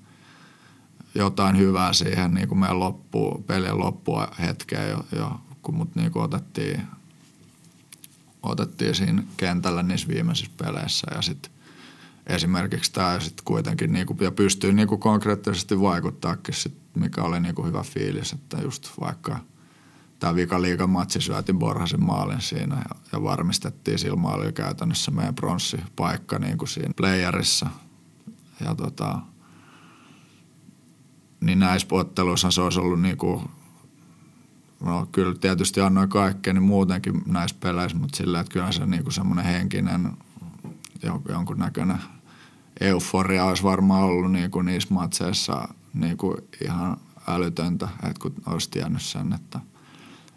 jotain 1.15 1.59
hyvää 1.59 1.93
siihen 1.93 2.35
niinku 2.35 2.55
meidän 2.55 2.81
loppu, 2.81 3.45
pelin 3.47 3.79
loppua 3.79 4.29
hetkeen, 4.41 4.91
jo, 4.91 5.05
jo, 5.17 5.41
kun 5.63 5.75
mut 5.75 5.95
niinku 5.95 6.21
otettiin, 6.21 6.83
otettiin 8.43 8.95
siinä 8.95 9.23
kentällä 9.37 9.83
niissä 9.83 10.09
viimeisissä 10.09 10.53
peleissä 10.57 11.07
ja 11.15 11.23
sitten 11.23 11.53
esimerkiksi 12.27 12.93
tämä 12.93 13.21
sitten 13.21 13.45
kuitenkin 13.45 13.93
niinku, 13.93 14.17
ja 14.21 14.33
pystyy 14.33 14.73
niinku 14.73 14.99
konkreettisesti 14.99 15.81
vaikuttaakin 15.81 16.55
sit, 16.55 16.75
mikä 16.95 17.23
oli 17.23 17.41
niinku 17.41 17.65
hyvä 17.65 17.83
fiilis, 17.83 18.33
että 18.33 18.57
just 18.63 18.91
vaikka 19.01 19.39
tämä 20.19 20.35
vikaliikan 20.35 20.91
matsi 20.91 21.21
syötin 21.21 21.59
Borhasen 21.59 22.05
maalin 22.05 22.41
siinä 22.41 22.77
ja, 22.77 22.97
ja 23.13 23.23
varmistettiin 23.23 23.99
sillä 23.99 24.17
maalilla 24.17 24.53
käytännössä 24.53 25.11
meidän 25.11 25.35
pronssipaikka 25.35 26.39
niinku 26.39 26.67
siinä 26.67 26.95
playerissa. 26.97 27.67
Ja 28.65 28.75
tota, 28.75 29.19
niin 31.41 31.59
näissä 31.59 31.89
otteluissa 31.91 32.51
se 32.51 32.61
olisi 32.61 32.81
ollut 32.81 33.01
niinku, 33.01 33.43
no 34.81 35.09
kyllä 35.13 35.35
tietysti 35.35 35.81
annoin 35.81 36.09
kaikkea 36.09 36.53
niin 36.53 36.63
muutenkin 36.63 37.23
näissä 37.27 37.57
peleissä, 37.61 37.99
mutta 37.99 38.17
sillä, 38.17 38.41
että 38.41 38.53
kyllä 38.53 38.73
se 38.73 38.87
niinku 38.87 39.11
semmoinen 39.11 39.45
henkinen 39.45 40.13
jonkun 41.29 41.59
näköinen– 41.59 41.99
euforia 42.81 43.45
olisi 43.45 43.63
varmaan 43.63 44.03
ollut 44.03 44.33
niin 44.33 44.51
kuin 44.51 44.67
niissä 44.67 44.95
matseissa 44.95 45.69
niin 45.95 46.17
kuin 46.17 46.37
ihan 46.65 46.97
älytöntä, 47.29 47.89
että 47.95 48.21
kun 48.21 48.35
olisi 48.47 48.71
tiennyt 48.71 49.03
sen, 49.03 49.33
että, 49.33 49.61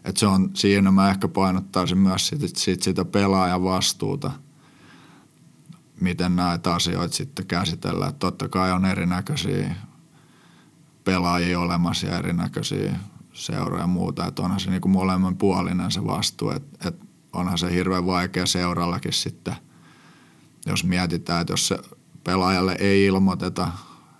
että 0.03 0.19
se 0.19 0.27
on 0.27 0.49
siinä 0.53 0.91
mä 0.91 1.09
ehkä 1.09 1.27
painottaisin 1.27 1.97
myös 1.97 2.27
sit, 2.27 2.55
sit 2.55 2.83
sitä 2.83 3.05
pelaajan 3.05 3.63
vastuuta, 3.63 4.31
miten 5.99 6.35
näitä 6.35 6.73
asioita 6.73 7.15
sitten 7.15 7.45
käsitellään. 7.45 8.15
Totta 8.15 8.49
kai 8.49 8.71
on 8.71 8.85
erinäköisiä 8.85 9.75
pelaajia 11.03 11.59
olemassa 11.59 12.07
ja 12.07 12.17
erinäköisiä 12.17 12.95
seuroja 13.33 13.83
ja 13.83 13.87
muuta, 13.87 14.27
että 14.27 14.41
onhan 14.41 14.59
se 14.59 14.69
niin 14.69 14.81
kuin 14.81 14.91
molemminpuolinen 14.91 15.91
se 15.91 16.05
vastuu, 16.05 16.49
että, 16.49 16.87
että 16.89 17.05
onhan 17.33 17.57
se 17.57 17.71
hirveän 17.71 18.05
vaikea 18.05 18.45
seurallakin 18.45 19.13
sitten, 19.13 19.55
jos 20.65 20.83
mietitään, 20.83 21.41
että 21.41 21.53
jos 21.53 21.67
se 21.67 21.79
pelaajalle 22.23 22.75
ei 22.79 23.05
ilmoiteta, 23.05 23.71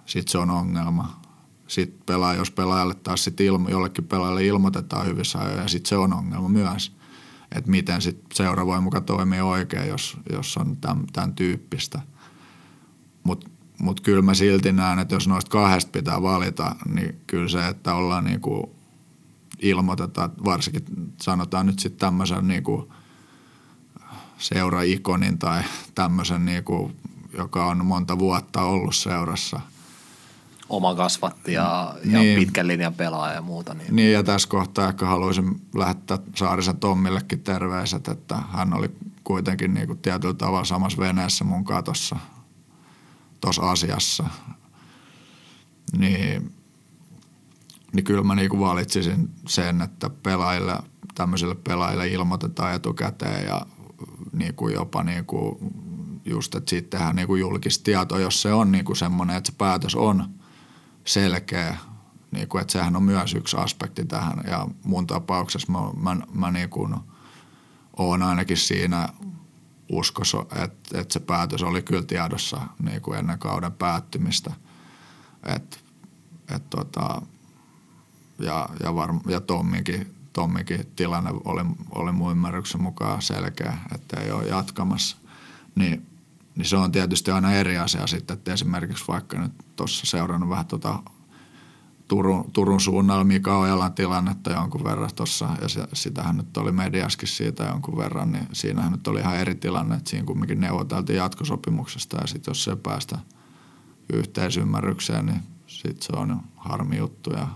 sitten 0.05 0.31
se 0.31 0.37
on 0.37 0.49
ongelma. 0.49 1.21
Sitten 1.67 2.01
pelaaja, 2.05 2.39
jos 2.39 2.51
pelaajalle 2.51 2.95
taas 2.95 3.23
sit 3.23 3.39
ilmo, 3.39 3.69
jollekin 3.69 4.03
pelaajalle 4.03 4.45
ilmoitetaan 4.45 5.05
hyvissä 5.05 5.39
ajoin, 5.39 5.57
ja 5.61 5.67
sitten 5.67 5.89
se 5.89 5.97
on 5.97 6.13
ongelma 6.13 6.49
myös. 6.49 6.95
Että 7.55 7.71
miten 7.71 8.01
sitten 8.01 8.25
seura 8.33 8.65
voi 8.65 8.81
mukaan 8.81 9.03
toimia 9.03 9.45
oikein, 9.45 9.89
jos, 9.89 10.17
jos 10.31 10.57
on 10.57 10.77
tämän, 10.77 11.03
tämän 11.13 11.35
tyyppistä. 11.35 12.01
Mutta 13.23 13.49
mut 13.81 14.01
kyllä 14.01 14.21
mä 14.21 14.33
silti 14.33 14.71
näen, 14.71 14.99
että 14.99 15.15
jos 15.15 15.27
noista 15.27 15.51
kahdesta 15.51 15.91
pitää 15.91 16.21
valita, 16.21 16.75
niin 16.93 17.21
kyllä 17.27 17.49
se, 17.49 17.67
että 17.67 17.93
ollaan 17.93 18.23
niinku 18.23 18.75
ilmoitetaan, 19.59 20.31
varsinkin 20.45 20.83
sanotaan 21.21 21.65
nyt 21.65 21.79
sitten 21.79 21.99
tämmöisen 21.99 22.47
niinku 22.47 22.93
seura-ikonin 24.37 25.37
tai 25.37 25.63
tämmöisen 25.95 26.45
niinku 26.45 26.91
joka 27.37 27.65
on 27.65 27.85
monta 27.85 28.19
vuotta 28.19 28.61
ollut 28.61 28.95
seurassa. 28.95 29.61
Oma 30.69 30.95
kasvatti 30.95 31.53
ja, 31.53 31.95
ja 32.05 32.19
niin. 32.19 32.39
pitkän 32.39 32.67
linjan 32.67 32.93
pelaaja 32.93 33.33
ja 33.33 33.41
muuta. 33.41 33.73
Niin. 33.73 33.95
niin 33.95 34.13
ja 34.13 34.23
tässä 34.23 34.49
kohtaa 34.49 34.87
ehkä 34.89 35.05
haluaisin 35.05 35.61
lähettää 35.75 36.17
Saarisen 36.35 36.77
Tommillekin 36.77 37.39
terveiset, 37.43 38.07
että 38.07 38.35
hän 38.51 38.73
oli 38.73 38.91
kuitenkin 39.23 39.73
niin 39.73 39.87
kuin 39.87 39.99
tietyllä 39.99 40.33
tavalla 40.33 40.65
samassa 40.65 40.97
veneessä 40.97 41.43
mun 41.43 41.63
katossa 41.63 42.15
tuossa 43.41 43.71
asiassa. 43.71 44.23
Niin, 45.97 46.53
niin 47.93 48.03
kyllä 48.03 48.23
mä 48.23 48.35
niin 48.35 48.59
valitsisin 48.59 49.29
sen, 49.47 49.81
että 49.81 50.09
pelaajille, 50.09 50.77
tämmöisille 51.15 51.55
pelaajille 51.55 52.07
ilmoitetaan 52.07 52.73
etukäteen 52.73 53.45
ja 53.45 53.65
niin 54.33 54.53
kuin 54.53 54.73
jopa 54.73 55.03
niin 55.03 55.25
kuin 55.25 55.57
just, 56.25 56.55
että 56.55 56.69
siitä 56.69 56.89
tehdään 56.89 57.15
niin 57.15 57.27
kuin 57.27 57.39
julkista 57.39 57.83
tietoa, 57.83 58.19
jos 58.19 58.41
se 58.41 58.53
on 58.53 58.71
niin 58.71 58.85
kuin 58.85 58.95
semmoinen, 58.95 59.35
että 59.35 59.51
se 59.51 59.57
päätös 59.57 59.95
on 59.95 60.29
selkeä, 61.05 61.77
niin 62.31 62.47
kuin, 62.47 62.61
että 62.61 62.71
sehän 62.71 62.95
on 62.95 63.03
myös 63.03 63.33
yksi 63.33 63.57
aspekti 63.57 64.05
tähän. 64.05 64.43
Ja 64.47 64.67
mun 64.83 65.07
tapauksessa 65.07 65.71
mä, 65.71 65.79
mä, 66.01 66.21
mä 66.33 66.51
niin 66.51 66.69
kuin 66.69 66.95
olen 67.97 68.23
ainakin 68.23 68.57
siinä 68.57 69.09
uskossa, 69.91 70.45
että, 70.63 70.99
että 70.99 71.13
se 71.13 71.19
päätös 71.19 71.63
oli 71.63 71.81
kyllä 71.81 72.03
tiedossa 72.03 72.61
niin 72.83 73.01
kuin 73.01 73.19
ennen 73.19 73.39
kauden 73.39 73.71
päättymistä. 73.71 74.53
Et, 75.55 75.83
et 76.55 76.69
tota, 76.69 77.21
ja, 78.39 78.69
ja, 78.83 78.95
var, 78.95 79.13
ja 79.27 79.41
Tommikin, 79.41 80.15
Tommikin 80.33 80.87
tilanne 80.95 81.31
oli, 81.43 81.61
oli 81.95 82.11
mun 82.11 82.31
ymmärryksen 82.31 82.81
mukaan 82.81 83.21
selkeä, 83.21 83.77
että 83.95 84.19
ei 84.19 84.31
ole 84.31 84.47
jatkamassa. 84.47 85.17
Niin 85.75 86.11
niin 86.55 86.65
se 86.65 86.77
on 86.77 86.91
tietysti 86.91 87.31
aina 87.31 87.53
eri 87.53 87.77
asia 87.77 88.07
sitten, 88.07 88.37
että 88.37 88.53
esimerkiksi 88.53 89.03
vaikka 89.07 89.39
nyt 89.39 89.51
tuossa 89.75 90.05
seurannut 90.05 90.49
vähän 90.49 90.65
tuota 90.65 90.99
Turun, 92.11 92.51
Turun 92.53 92.79
suunnalla 92.81 93.23
Mika 93.23 93.57
Ojalan 93.57 93.93
tilannetta 93.93 94.51
jonkun 94.51 94.83
verran 94.83 95.09
tuossa, 95.15 95.49
ja 95.61 95.67
se, 95.67 95.87
sitähän 95.93 96.37
nyt 96.37 96.57
oli 96.57 96.71
mediaskin 96.71 97.27
siitä 97.27 97.63
jonkun 97.63 97.97
verran, 97.97 98.31
niin 98.31 98.47
siinähän 98.53 98.91
nyt 98.91 99.07
oli 99.07 99.19
ihan 99.19 99.37
eri 99.37 99.55
tilanne, 99.55 99.95
että 99.95 100.09
siinä 100.09 100.25
kumminkin 100.25 100.59
neuvoteltiin 100.59 101.17
jatkosopimuksesta, 101.17 102.17
ja 102.21 102.27
sitten 102.27 102.51
jos 102.51 102.63
se 102.63 102.75
päästä 102.75 103.17
yhteisymmärrykseen, 104.13 105.25
niin 105.25 105.39
sitten 105.67 106.01
se 106.01 106.13
on 106.15 106.41
harmi 106.55 106.97
juttu. 106.97 107.29
Ja... 107.33 107.47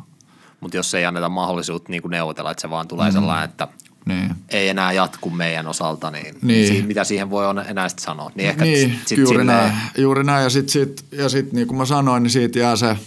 Mutta 0.59 0.77
jos 0.77 0.93
ei 0.93 1.05
anneta 1.05 1.29
mahdollisuutta 1.29 1.91
niin 1.91 2.01
neuvotella, 2.07 2.51
että 2.51 2.61
se 2.61 2.69
vaan 2.69 2.87
tulee 2.87 3.09
mm. 3.09 3.13
sellainen, 3.13 3.49
että 3.49 3.67
niin. 4.05 4.35
ei 4.49 4.69
enää 4.69 4.91
jatku 4.91 5.29
meidän 5.29 5.67
osalta, 5.67 6.11
niin, 6.11 6.35
niin. 6.41 6.67
Siihen, 6.67 6.85
mitä 6.85 7.03
siihen 7.03 7.29
voi 7.29 7.47
on 7.47 7.59
enää 7.59 7.89
sitten 7.89 8.05
sanoa. 8.05 8.31
Niin, 8.35 8.49
ehkä 8.49 8.63
niin 8.63 8.99
sit 9.05 9.17
juuri, 9.17 9.39
silleen... 9.39 9.57
näin, 9.57 9.73
juuri 9.97 10.23
näin. 10.23 10.43
Ja 10.43 10.49
sitten 10.49 10.71
sit, 10.71 11.05
ja 11.11 11.29
sit, 11.29 11.53
niin 11.53 11.67
kuin 11.67 11.77
mä 11.77 11.85
sanoin, 11.85 12.23
niin 12.23 12.31
siitä 12.31 12.59
jää 12.59 12.75
se, 12.75 12.97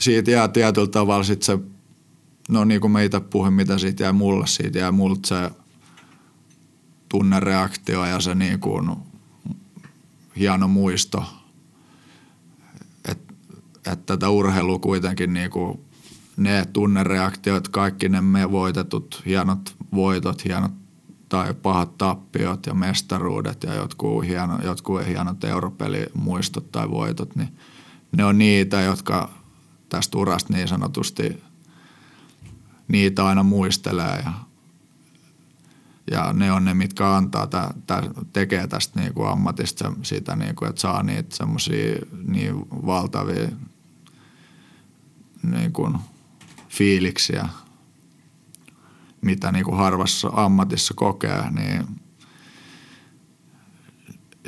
siitä 0.00 0.30
jää 0.30 0.48
tietyllä 0.48 0.88
tavalla 0.88 1.24
sitten 1.24 1.46
se, 1.46 1.58
no 2.48 2.64
niin 2.64 2.80
kuin 2.80 2.90
mä 2.90 3.02
itse 3.02 3.20
puhuin, 3.20 3.52
mitä 3.52 3.78
siitä 3.78 4.02
jää 4.02 4.12
mulle, 4.12 4.46
siitä 4.46 4.78
jää 4.78 4.92
mulle 4.92 5.18
se 5.26 5.50
tunnereaktio 7.08 8.04
ja 8.04 8.20
se 8.20 8.34
niin 8.34 8.60
kuin 8.60 8.90
hieno 10.38 10.68
muisto, 10.68 11.24
että 13.08 13.34
et 13.86 14.06
tätä 14.06 14.28
urheilua 14.28 14.78
kuitenkin 14.78 15.32
niin 15.32 15.50
kuin 15.50 15.80
ne 16.36 16.64
tunnereaktiot, 16.72 17.68
kaikki 17.68 18.08
ne 18.08 18.20
me 18.20 18.50
voitetut 18.50 19.22
hienot 19.26 19.76
voitot, 19.94 20.44
hienot 20.44 20.72
tai 21.28 21.54
pahat 21.54 21.98
tappiot 21.98 22.66
ja 22.66 22.74
mestaruudet 22.74 23.62
ja 23.62 23.74
jotkut, 23.74 24.26
hieno, 24.26 24.58
jotkut 24.64 25.06
hienot 25.06 25.44
europelimuistot 25.44 26.72
tai 26.72 26.90
voitot, 26.90 27.36
niin 27.36 27.48
ne 28.16 28.24
on 28.24 28.38
niitä, 28.38 28.80
jotka 28.80 29.43
tästä 29.88 30.18
urasta 30.18 30.52
niin 30.52 30.68
sanotusti 30.68 31.42
niitä 32.88 33.26
aina 33.26 33.42
muistelee 33.42 34.22
ja, 34.24 34.32
ja 36.10 36.32
ne 36.32 36.52
on 36.52 36.64
ne, 36.64 36.74
mitkä 36.74 37.16
antaa, 37.16 37.46
tä, 37.46 37.70
tä, 37.86 38.02
tekee 38.32 38.66
tästä 38.66 39.00
niin 39.00 39.14
kuin 39.14 39.28
ammatista 39.28 39.92
sitä, 40.02 40.36
niin 40.36 40.54
kuin, 40.54 40.68
että 40.68 40.80
saa 40.80 41.02
niitä 41.02 41.36
semmoisia 41.36 41.94
niin 42.26 42.54
valtavia 42.70 43.48
niin 45.42 45.72
kuin 45.72 45.98
fiiliksiä– 46.68 47.48
mitä 49.24 49.52
niin 49.52 49.64
kuin 49.64 49.76
harvassa 49.76 50.30
ammatissa 50.32 50.94
kokee, 50.94 51.50
niin 51.50 51.86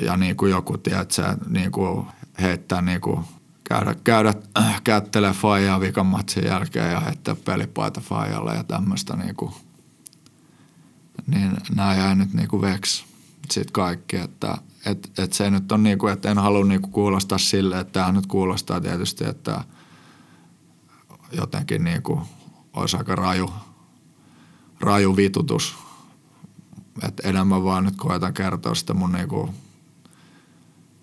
ja 0.01 0.17
niin 0.17 0.35
kuin 0.35 0.51
joku, 0.51 0.77
tiedätkö, 0.77 1.37
niin 1.47 1.71
kuin 1.71 2.07
heittää 2.41 2.81
niin 2.81 3.01
kuin 3.01 3.25
käydä, 3.69 3.95
käydä 4.03 4.33
äh, 4.57 4.81
kättelee 4.83 5.33
faijaa 5.33 5.79
vikan 5.79 6.05
matsin 6.05 6.45
jälkeen 6.45 6.91
ja 6.91 6.99
heittää 6.99 7.35
pelipaita 7.35 8.01
faijalle 8.01 8.55
ja 8.55 8.63
tämmöistä 8.63 9.15
niinku, 9.15 9.53
niin 11.27 11.57
nämä 11.75 11.95
jäi 11.95 12.15
nyt 12.15 12.33
niinku 12.33 12.61
veks 12.61 13.05
sit 13.51 13.71
kaikki, 13.71 14.15
että 14.15 14.57
et, 14.85 15.11
et 15.17 15.33
se 15.33 15.49
nyt 15.51 15.71
on 15.71 15.83
niinku, 15.83 16.07
että 16.07 16.31
en 16.31 16.37
halua 16.37 16.65
niinku 16.65 16.87
kuulostaa 16.87 17.37
sille, 17.37 17.79
että 17.79 17.93
tämä 17.93 18.11
nyt 18.11 18.27
kuulostaa 18.27 18.81
tietysti, 18.81 19.23
että 19.25 19.63
jotenkin 21.31 21.83
niinku 21.83 22.21
olisi 22.73 22.97
aika 22.97 23.15
raju, 23.15 23.49
raju 24.79 25.15
vitutus. 25.15 25.75
että 27.03 27.29
enemmän 27.29 27.63
vaan 27.63 27.83
nyt 27.83 27.95
koetan 27.95 28.33
kertoa 28.33 28.75
sitä 28.75 28.93
mun 28.93 29.11
niinku 29.11 29.53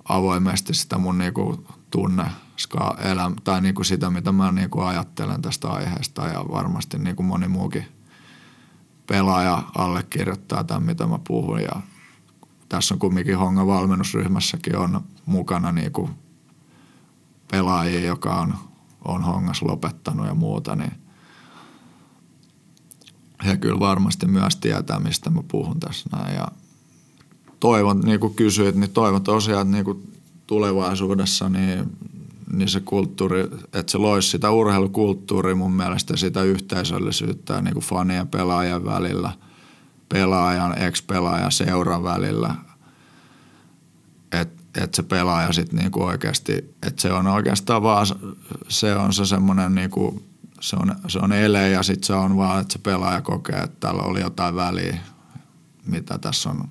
avoimesti 0.04 0.74
sitä 0.74 0.98
mun 0.98 1.18
niinku 1.18 1.66
tunne 1.90 2.24
ska 2.56 2.96
elämä, 2.98 3.36
tai 3.44 3.60
niinku 3.60 3.84
sitä, 3.84 4.10
mitä 4.10 4.32
mä 4.32 4.52
niinku 4.52 4.80
ajattelen 4.80 5.42
tästä 5.42 5.68
aiheesta 5.68 6.26
ja 6.26 6.44
varmasti 6.52 6.98
niinku 6.98 7.22
moni 7.22 7.48
muukin 7.48 7.84
pelaaja 9.06 9.62
allekirjoittaa 9.74 10.64
tämän, 10.64 10.82
mitä 10.82 11.06
mä 11.06 11.18
puhun. 11.28 11.60
Ja 11.60 11.80
tässä 12.68 12.94
on 12.94 12.98
kumminkin 12.98 13.38
Honga 13.38 13.66
valmennusryhmässäkin 13.66 14.76
on 14.76 15.00
mukana 15.26 15.72
niinku 15.72 16.10
pelaajia, 17.50 18.00
joka 18.00 18.34
on, 18.34 18.54
on 19.04 19.22
Hongas 19.22 19.62
lopettanut 19.62 20.26
ja 20.26 20.34
muuta, 20.34 20.76
niin 20.76 20.92
he 23.46 23.56
kyllä 23.56 23.80
varmasti 23.80 24.26
myös 24.26 24.56
tietää, 24.56 25.00
mistä 25.00 25.30
mä 25.30 25.42
puhun 25.48 25.80
tässä 25.80 26.08
näin. 26.12 26.34
Ja 26.34 26.48
toivon, 27.60 28.00
niin 28.00 28.20
kuin 28.20 28.34
kysyit, 28.34 28.74
niin 28.74 28.90
toivon 28.90 29.22
tosiaan, 29.22 29.62
että 29.62 29.72
niin 29.72 29.84
kuin 29.84 30.12
tulevaisuudessa 30.46 31.48
niin, 31.48 31.96
niin 32.58 32.68
se 32.68 32.80
kulttuuri, 32.80 33.40
että 33.72 33.92
se 33.92 33.98
loisi 33.98 34.28
sitä 34.28 34.50
urheilukulttuuria 34.50 35.54
mun 35.54 35.72
mielestä 35.72 36.16
sitä 36.16 36.42
yhteisöllisyyttä 36.42 37.60
niin 37.60 37.74
kuin 37.74 37.84
fanien 37.84 38.28
pelaajan 38.28 38.84
välillä, 38.84 39.32
pelaajan, 40.08 40.78
ex-pelaajan, 40.78 41.52
seuran 41.52 42.04
välillä. 42.04 42.54
Että 44.32 44.64
et 44.82 44.94
se 44.94 45.02
pelaaja 45.02 45.52
sitten 45.52 45.78
niinku 45.78 46.02
oikeasti, 46.02 46.52
että 46.82 47.02
se 47.02 47.12
on 47.12 47.26
oikeastaan 47.26 47.82
vaan, 47.82 48.06
se 48.68 48.96
on 48.96 49.12
se 49.12 49.26
semmoinen 49.26 49.74
niinku, 49.74 50.22
se 50.60 50.76
on, 50.76 50.94
se 51.08 51.18
on 51.18 51.32
ele 51.32 51.70
ja 51.70 51.82
sitten 51.82 52.06
se 52.06 52.12
on 52.14 52.36
vaan, 52.36 52.60
että 52.60 52.72
se 52.72 52.78
pelaaja 52.78 53.22
kokee, 53.22 53.58
että 53.58 53.76
täällä 53.80 54.02
oli 54.02 54.20
jotain 54.20 54.54
väliä, 54.54 54.98
mitä 55.86 56.18
tässä 56.18 56.50
on 56.50 56.68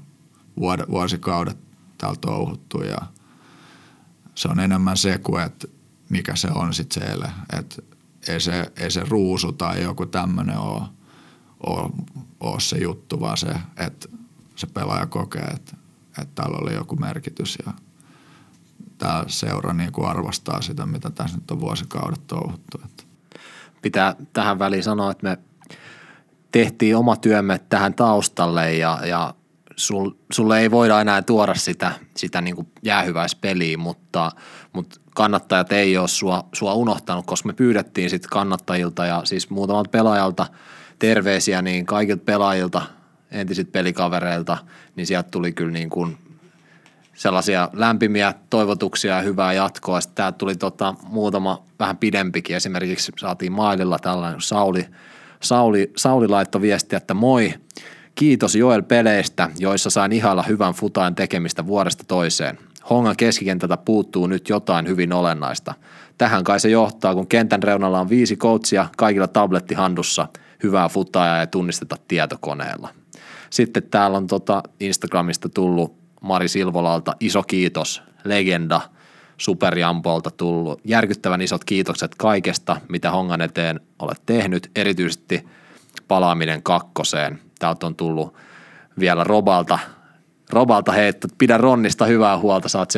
vuosikaudet 0.89 1.57
täällä 1.97 2.17
touhuttu 2.21 2.81
ja 2.81 2.97
se 4.35 4.47
on 4.47 4.59
enemmän 4.59 4.97
se 4.97 5.17
kuin, 5.17 5.43
että 5.43 5.67
mikä 6.09 6.35
se 6.35 6.47
on 6.55 6.73
sitten 6.73 7.03
se 7.03 7.11
ele. 7.11 7.31
Että 7.59 7.81
ei 8.27 8.39
se, 8.39 8.71
ei 8.77 8.91
se 8.91 9.03
ruusu 9.07 9.51
tai 9.51 9.83
joku 9.83 10.05
tämmöinen 10.05 10.57
ole, 10.57 10.81
ole, 11.65 11.89
ole 12.39 12.59
se 12.59 12.77
juttu, 12.77 13.19
vaan 13.19 13.37
se, 13.37 13.47
että 13.77 14.07
se 14.55 14.67
pelaaja 14.67 15.05
kokee, 15.05 15.43
että, 15.43 15.75
että 16.21 16.35
täällä 16.35 16.57
oli 16.57 16.73
joku 16.73 16.95
merkitys 16.95 17.57
ja 17.65 17.73
tämä 18.97 19.23
seura 19.27 19.73
niin 19.73 19.91
kuin 19.91 20.07
arvostaa 20.07 20.61
sitä, 20.61 20.85
mitä 20.85 21.09
tässä 21.09 21.37
nyt 21.37 21.51
on 21.51 21.59
vuosikaudet 21.59 22.27
touhuttu. 22.27 22.81
Pitää 23.81 24.15
tähän 24.33 24.59
väliin 24.59 24.83
sanoa, 24.83 25.11
että 25.11 25.27
me 25.27 25.37
tehtiin 26.51 26.97
oma 26.97 27.15
työmme 27.15 27.59
tähän 27.69 27.93
taustalle 27.93 28.73
ja, 28.73 28.99
ja 29.05 29.35
sul, 29.75 30.11
sulle 30.31 30.59
ei 30.59 30.71
voida 30.71 31.01
enää 31.01 31.21
tuoda 31.21 31.55
sitä, 31.55 31.91
sitä 32.17 32.41
niin 32.41 32.55
kuin 32.55 32.67
jäähyväispeliä, 32.83 33.77
mutta, 33.77 34.31
mutta 34.73 34.99
kannattajat 35.15 35.71
ei 35.71 35.97
ole 35.97 36.07
sua, 36.07 36.43
sua 36.53 36.73
unohtanut, 36.73 37.25
koska 37.25 37.47
me 37.47 37.53
pyydettiin 37.53 38.09
sitten 38.09 38.29
kannattajilta 38.29 39.05
ja 39.05 39.21
siis 39.25 39.49
muutamalta 39.49 39.89
pelaajalta 39.89 40.45
terveisiä, 40.99 41.61
niin 41.61 41.85
kaikilta 41.85 42.23
pelaajilta, 42.25 42.81
entisiltä 43.31 43.71
pelikavereilta, 43.71 44.57
niin 44.95 45.07
sieltä 45.07 45.29
tuli 45.31 45.51
kyllä 45.51 45.71
niin 45.71 45.89
kuin 45.89 46.17
sellaisia 47.13 47.69
lämpimiä 47.73 48.33
toivotuksia 48.49 49.15
ja 49.15 49.21
hyvää 49.21 49.53
jatkoa. 49.53 50.01
Sitten 50.01 50.15
täältä 50.15 50.37
tuli 50.37 50.55
tota 50.55 50.95
muutama 51.03 51.63
vähän 51.79 51.97
pidempikin. 51.97 52.55
Esimerkiksi 52.55 53.11
saatiin 53.17 53.51
maililla 53.51 53.99
tällainen 53.99 54.41
Sauli, 54.41 54.85
Sauli, 55.41 55.91
Sauli 55.97 56.27
laittoi 56.27 56.61
viestiä, 56.61 56.97
että 56.97 57.13
moi– 57.13 57.53
Kiitos 58.15 58.55
Joel 58.55 58.81
peleistä, 58.81 59.49
joissa 59.59 59.89
sain 59.89 60.11
ihailla 60.11 60.43
hyvän 60.43 60.73
futain 60.73 61.15
tekemistä 61.15 61.67
vuodesta 61.67 62.03
toiseen. 62.03 62.59
Hongan 62.89 63.17
keskikentältä 63.17 63.77
puuttuu 63.77 64.27
nyt 64.27 64.49
jotain 64.49 64.87
hyvin 64.87 65.13
olennaista. 65.13 65.73
Tähän 66.17 66.43
kai 66.43 66.59
se 66.59 66.69
johtaa, 66.69 67.15
kun 67.15 67.27
kentän 67.27 67.63
reunalla 67.63 67.99
on 67.99 68.09
viisi 68.09 68.35
coachia 68.35 68.87
kaikilla 68.97 69.27
tablettihandussa. 69.27 70.27
Hyvää 70.63 70.89
futaa 70.89 71.39
ei 71.39 71.47
tunnisteta 71.47 71.95
tietokoneella. 72.07 72.89
Sitten 73.49 73.83
täällä 73.83 74.17
on 74.17 74.27
tota 74.27 74.63
Instagramista 74.79 75.49
tullut 75.49 75.95
Mari 76.21 76.47
Silvolalta 76.47 77.15
iso 77.19 77.43
kiitos, 77.43 78.03
legenda, 78.23 78.81
Superjampolta 79.37 80.31
tullut. 80.31 80.81
Järkyttävän 80.85 81.41
isot 81.41 81.63
kiitokset 81.63 82.15
kaikesta, 82.15 82.81
mitä 82.89 83.11
Hongan 83.11 83.41
eteen 83.41 83.79
olet 83.99 84.21
tehnyt, 84.25 84.71
erityisesti 84.75 85.47
palaaminen 86.07 86.63
kakkoseen– 86.63 87.39
täältä 87.63 87.85
on 87.85 87.95
tullut 87.95 88.33
vielä 88.99 89.23
Robalta, 89.23 89.79
Robalta 90.49 90.91
heitto, 90.91 91.27
pidä 91.37 91.57
Ronnista 91.57 92.05
hyvää 92.05 92.37
huolta, 92.37 92.69
sä 92.69 92.79
oot 92.79 92.91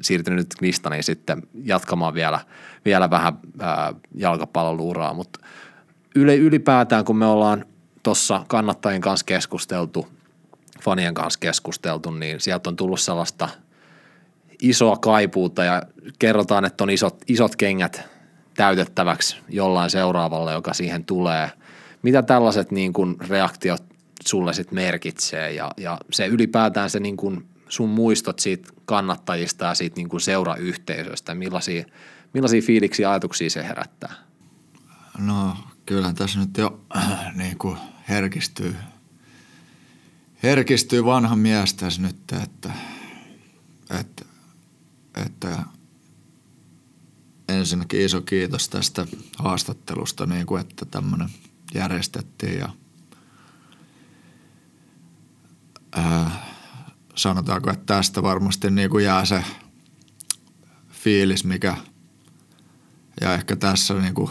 siirtynyt 0.00 0.36
nyt 0.36 0.54
Knistaniin 0.58 1.04
sitten 1.04 1.42
jatkamaan 1.62 2.14
vielä, 2.14 2.40
vielä 2.84 3.10
vähän 3.10 3.38
ää, 3.58 3.94
jalkapalloluuraa, 4.14 5.14
mutta 5.14 5.40
ylipäätään 6.14 7.04
kun 7.04 7.16
me 7.16 7.26
ollaan 7.26 7.64
tuossa 8.02 8.44
kannattajien 8.48 9.00
kanssa 9.00 9.26
keskusteltu, 9.26 10.08
fanien 10.82 11.14
kanssa 11.14 11.40
keskusteltu, 11.40 12.10
niin 12.10 12.40
sieltä 12.40 12.70
on 12.70 12.76
tullut 12.76 13.00
sellaista 13.00 13.48
isoa 14.62 14.96
kaipuuta 14.96 15.64
ja 15.64 15.82
kerrotaan, 16.18 16.64
että 16.64 16.84
on 16.84 16.90
isot, 16.90 17.16
isot 17.28 17.56
kengät 17.56 18.02
täytettäväksi 18.56 19.36
jollain 19.48 19.90
seuraavalla, 19.90 20.52
joka 20.52 20.74
siihen 20.74 21.04
tulee. 21.04 21.50
Mitä 22.02 22.22
tällaiset 22.22 22.70
niin 22.70 22.92
kuin 22.92 23.16
reaktiot 23.28 23.93
sulle 24.28 24.52
sit 24.54 24.72
merkitsee 24.72 25.52
ja, 25.52 25.70
ja 25.76 26.00
se 26.12 26.26
ylipäätään 26.26 26.90
se 26.90 27.00
niin 27.00 27.16
kuin 27.16 27.48
sun 27.68 27.88
muistot 27.88 28.38
siitä 28.38 28.72
kannattajista 28.84 29.64
ja 29.64 29.74
siitä 29.74 29.96
niin 29.96 30.08
kuin 30.08 30.20
seurayhteisöstä, 30.20 31.34
millaisia, 31.34 31.84
millaisia 32.32 32.62
fiiliksiä 32.62 33.10
ajatuksia 33.10 33.50
se 33.50 33.64
herättää? 33.64 34.14
No 35.18 35.56
kyllähän 35.86 36.14
tässä 36.14 36.40
nyt 36.40 36.58
jo 36.58 36.84
äh, 36.96 37.34
niin 37.42 37.58
kuin 37.58 37.78
herkistyy, 38.08 38.76
herkistyy 40.42 41.04
vanha 41.04 41.36
mies 41.36 41.74
tässä 41.74 42.02
nyt, 42.02 42.16
että, 42.42 42.70
että, 44.00 44.24
että 45.26 45.62
ensinnäkin 47.48 48.00
iso 48.00 48.20
kiitos 48.20 48.68
tästä 48.68 49.06
haastattelusta, 49.38 50.26
niin 50.26 50.46
kuin, 50.46 50.60
että 50.60 50.84
tämmöinen 50.84 51.28
järjestettiin 51.74 52.58
ja– 52.58 52.68
äh, 55.98 56.32
sanotaanko, 57.14 57.70
että 57.70 57.94
tästä 57.94 58.22
varmasti 58.22 58.70
niin 58.70 58.90
kuin 58.90 59.04
jää 59.04 59.24
se 59.24 59.44
fiilis, 60.90 61.44
mikä 61.44 61.76
ja 63.20 63.34
ehkä 63.34 63.56
tässä 63.56 63.94
niin 63.94 64.14
kuin, 64.14 64.30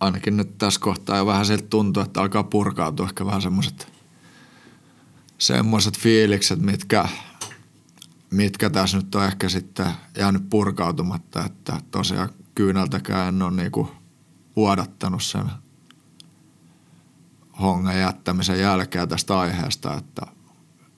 ainakin 0.00 0.36
nyt 0.36 0.58
tässä 0.58 0.80
kohtaa 0.80 1.16
jo 1.16 1.26
vähän 1.26 1.46
siltä 1.46 1.66
tuntuu, 1.70 2.02
että 2.02 2.20
alkaa 2.20 2.44
purkautua 2.44 3.06
ehkä 3.06 3.26
vähän 3.26 3.42
semmoiset 3.42 3.96
semmoiset 5.38 5.98
fiilikset, 5.98 6.58
mitkä, 6.58 7.08
mitkä 8.30 8.70
tässä 8.70 8.96
nyt 8.96 9.14
on 9.14 9.24
ehkä 9.24 9.48
sitten 9.48 9.90
jäänyt 10.18 10.50
purkautumatta, 10.50 11.44
että 11.44 11.80
tosiaan 11.90 12.28
kyynältäkään 12.54 13.28
en 13.28 13.42
ole 13.42 13.56
niin 13.56 13.72
kuin 13.72 13.88
vuodattanut 14.56 15.22
sen 15.22 15.50
hongan 17.60 17.98
jättämisen 17.98 18.60
jälkeen 18.60 19.08
tästä 19.08 19.38
aiheesta, 19.38 19.94
että 19.94 20.35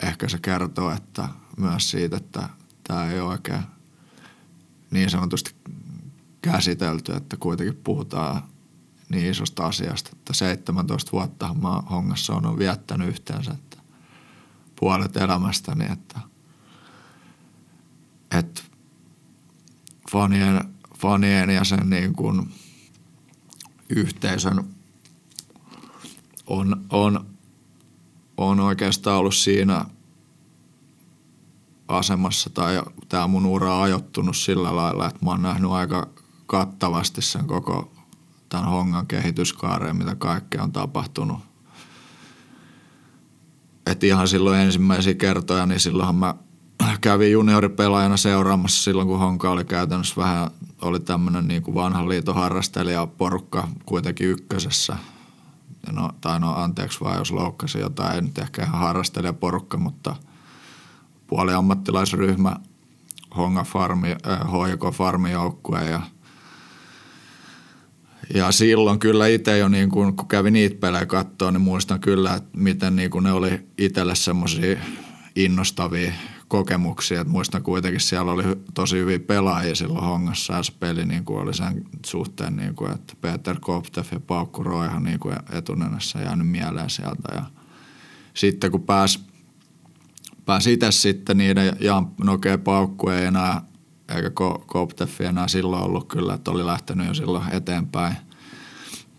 ehkä 0.02 0.28
se 0.28 0.38
kertoo 0.38 0.90
että 0.90 1.28
myös 1.56 1.90
siitä, 1.90 2.16
että 2.16 2.48
tämä 2.84 3.10
ei 3.10 3.20
ole 3.20 3.28
oikein 3.28 3.62
niin 4.90 5.10
sanotusti 5.10 5.54
käsitelty, 6.42 7.12
että 7.12 7.36
kuitenkin 7.36 7.80
puhutaan 7.84 8.42
niin 9.08 9.30
isosta 9.30 9.66
asiasta, 9.66 10.10
että 10.12 10.32
17 10.32 11.12
vuotta 11.12 11.54
mä 11.54 11.82
hongassa 11.90 12.34
on 12.34 12.58
viettänyt 12.58 13.08
yhteensä, 13.08 13.50
että 13.50 13.76
puolet 14.80 15.16
elämästäni, 15.16 15.84
että, 15.92 16.20
että 18.38 18.62
fanien, 20.10 20.74
fanien 20.98 21.50
ja 21.50 21.64
sen 21.64 21.90
niin 21.90 22.12
kuin 22.12 22.54
yhteisön 23.88 24.64
on, 26.46 26.86
on 26.90 27.37
on 28.38 28.60
oikeastaan 28.60 29.18
ollut 29.18 29.34
siinä 29.34 29.84
asemassa 31.88 32.50
tai 32.50 32.82
tämä 33.08 33.26
mun 33.26 33.46
ura 33.46 33.74
on 33.74 33.82
ajoittunut 33.82 34.36
sillä 34.36 34.76
lailla, 34.76 35.08
että 35.08 35.24
mä 35.24 35.30
oon 35.30 35.42
nähnyt 35.42 35.70
aika 35.70 36.08
kattavasti 36.46 37.22
sen 37.22 37.46
koko 37.46 37.92
tämän 38.48 38.68
hongan 38.68 39.06
kehityskaareen, 39.06 39.96
mitä 39.96 40.14
kaikkea 40.14 40.62
on 40.62 40.72
tapahtunut. 40.72 41.38
Et 43.86 44.04
ihan 44.04 44.28
silloin 44.28 44.60
ensimmäisiä 44.60 45.14
kertoja, 45.14 45.66
niin 45.66 45.80
silloinhan 45.80 46.14
mä 46.14 46.34
kävin 47.00 47.32
junioripelaajana 47.32 48.16
seuraamassa 48.16 48.82
silloin, 48.82 49.08
kun 49.08 49.18
Honka 49.18 49.50
oli 49.50 49.64
käytännössä 49.64 50.16
vähän, 50.16 50.50
oli 50.82 51.00
tämmöinen 51.00 51.48
niin 51.48 51.62
kuin 51.62 51.74
vanhan 51.74 52.08
liiton 52.08 52.34
harrastelija 52.34 53.06
porukka 53.06 53.68
kuitenkin 53.86 54.28
ykkösessä. 54.28 54.96
No, 55.92 56.10
tai 56.20 56.40
no 56.40 56.54
anteeksi 56.54 57.00
vaan, 57.00 57.18
jos 57.18 57.32
loukkasi 57.32 57.78
jotain, 57.80 58.14
ei 58.14 58.22
nyt 58.22 58.38
ehkä 58.38 58.62
ihan 58.62 58.80
harrastelijaporukka, 58.80 59.76
mutta 59.76 60.16
puoli 61.26 61.54
ammattilaisryhmä, 61.54 62.56
Honga 63.36 63.64
Farmi, 63.64 64.10
äh, 64.10 64.40
HJK 64.40 64.94
Farmijoukkue 64.94 65.84
ja 65.84 66.00
ja 68.34 68.52
silloin 68.52 68.98
kyllä 68.98 69.26
itse 69.26 69.58
jo, 69.58 69.68
niin 69.68 69.90
kun, 69.90 70.16
kun 70.16 70.28
kävin 70.28 70.52
niitä 70.52 70.80
pelejä 70.80 71.06
katsoa, 71.06 71.50
niin 71.50 71.60
muistan 71.60 72.00
kyllä, 72.00 72.34
että 72.34 72.48
miten 72.58 72.96
niin 72.96 73.10
kun 73.10 73.22
ne 73.22 73.32
oli 73.32 73.66
itselle 73.78 74.14
semmoisia 74.14 74.78
innostavia 75.36 76.12
kokemuksia. 76.48 77.20
Et 77.20 77.28
muistan 77.28 77.62
kuitenkin 77.62 78.00
siellä 78.00 78.32
oli 78.32 78.44
tosi 78.74 78.96
hyviä 78.96 79.18
pelaajia 79.18 79.74
silloin 79.74 80.04
Hongassa 80.04 80.62
se 80.62 80.72
peli 80.80 81.06
niin 81.06 81.24
kuin 81.24 81.40
oli 81.40 81.54
sen 81.54 81.84
suhteen, 82.06 82.56
niin 82.56 82.74
kuin, 82.74 82.92
että 82.92 83.14
Peter 83.20 83.56
Koptev 83.60 84.04
ja 84.12 84.20
Paukku 84.20 84.62
Roihan 84.62 85.02
niin 85.02 85.20
kuin 85.20 85.36
etunenässä 85.52 86.18
jäänyt 86.18 86.48
mieleen 86.48 86.90
sieltä. 86.90 87.34
Ja 87.34 87.42
sitten 88.34 88.70
kun 88.70 88.82
pääsi 88.82 89.20
pääs 90.44 90.66
itse 90.66 90.92
sitten 90.92 91.38
niiden 91.38 91.76
ja 91.80 92.02
Nokia 92.24 92.58
Paukku 92.58 93.08
ei 93.08 93.24
enää 93.24 93.62
eikä 94.16 94.30
Koptev 94.66 95.08
enää 95.20 95.48
silloin 95.48 95.82
ollut 95.82 96.08
kyllä, 96.08 96.34
että 96.34 96.50
oli 96.50 96.66
lähtenyt 96.66 97.06
jo 97.06 97.14
silloin 97.14 97.52
eteenpäin. 97.52 98.16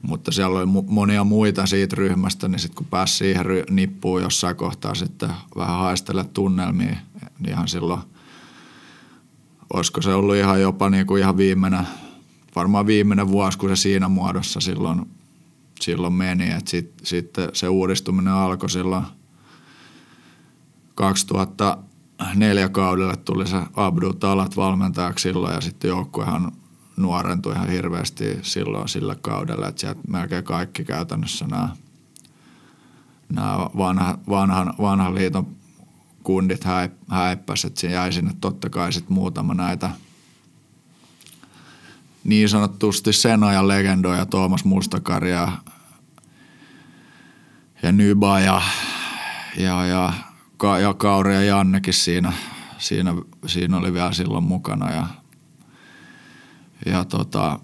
Mutta 0.01 0.31
siellä 0.31 0.59
oli 0.59 0.83
monia 0.87 1.23
muita 1.23 1.65
siitä 1.65 1.95
ryhmästä, 1.95 2.47
niin 2.47 2.59
sitten 2.59 2.75
kun 2.75 2.87
pääsi 2.87 3.15
siihen 3.15 3.45
nippuun 3.69 4.21
jossain 4.21 4.55
kohtaa 4.55 4.95
sitten 4.95 5.29
vähän 5.55 5.77
haistella 5.77 6.23
tunnelmia, 6.23 6.95
ihan 7.47 7.67
silloin, 7.67 8.01
olisiko 9.73 10.01
se 10.01 10.13
ollut 10.13 10.35
ihan 10.35 10.61
jopa 10.61 10.89
niin 10.89 11.07
kuin 11.07 11.21
ihan 11.21 11.37
viimeinen, 11.37 11.87
varmaan 12.55 12.85
viimeinen 12.87 13.27
vuosi, 13.27 13.57
kun 13.57 13.69
se 13.69 13.75
siinä 13.75 14.07
muodossa 14.07 14.59
silloin, 14.59 15.09
silloin 15.79 16.13
meni. 16.13 16.49
Sitten 16.65 17.05
sit 17.05 17.33
se 17.53 17.67
uudistuminen 17.67 18.33
alkoi 18.33 18.69
silloin 18.69 19.03
2004 20.95 22.69
kaudelle 22.69 23.17
tuli 23.17 23.47
se 23.47 23.57
Abdu 23.75 24.13
Talat 24.13 24.57
valmentajaksi 24.57 25.23
silloin 25.23 25.53
ja 25.53 25.61
sitten 25.61 25.89
joukkuehan 25.89 26.51
nuorentui 26.97 27.53
ihan 27.53 27.69
hirveästi 27.69 28.39
silloin 28.41 28.89
sillä 28.89 29.15
kaudella, 29.15 29.67
että 29.67 29.81
sieltä 29.81 30.01
melkein 30.07 30.43
kaikki 30.43 30.85
käytännössä 30.85 31.47
nämä, 31.47 31.69
nämä 33.33 33.57
vanha, 33.77 34.17
vanhan, 34.29 34.73
vanhan 34.81 35.15
liiton 35.15 35.58
kundit 36.23 36.63
häippäs, 37.09 37.65
että 37.65 37.81
siinä 37.81 37.93
jäi 37.93 38.11
sinne 38.11 38.31
totta 38.41 38.69
kai 38.69 38.93
sitten 38.93 39.13
muutama 39.13 39.53
näitä 39.53 39.89
niin 42.23 42.49
sanottusti 42.49 43.13
sen 43.13 43.43
ajan 43.43 43.67
legendoja, 43.67 44.25
Tuomas 44.25 44.65
Mustakari 44.65 45.31
ja, 45.31 45.51
ja 47.83 47.91
Nyba 47.91 48.39
ja, 48.39 48.61
ja, 49.57 49.85
ja, 49.85 50.13
ja 50.81 50.93
Kauri 50.93 51.33
ja 51.33 51.43
Jannekin 51.43 51.93
siinä, 51.93 52.33
siinä, 52.77 53.15
siinä 53.45 53.77
oli 53.77 53.93
vielä 53.93 54.13
silloin 54.13 54.43
mukana 54.43 54.91
ja, 54.91 55.07
ja 56.85 57.05
tota, 57.05 57.59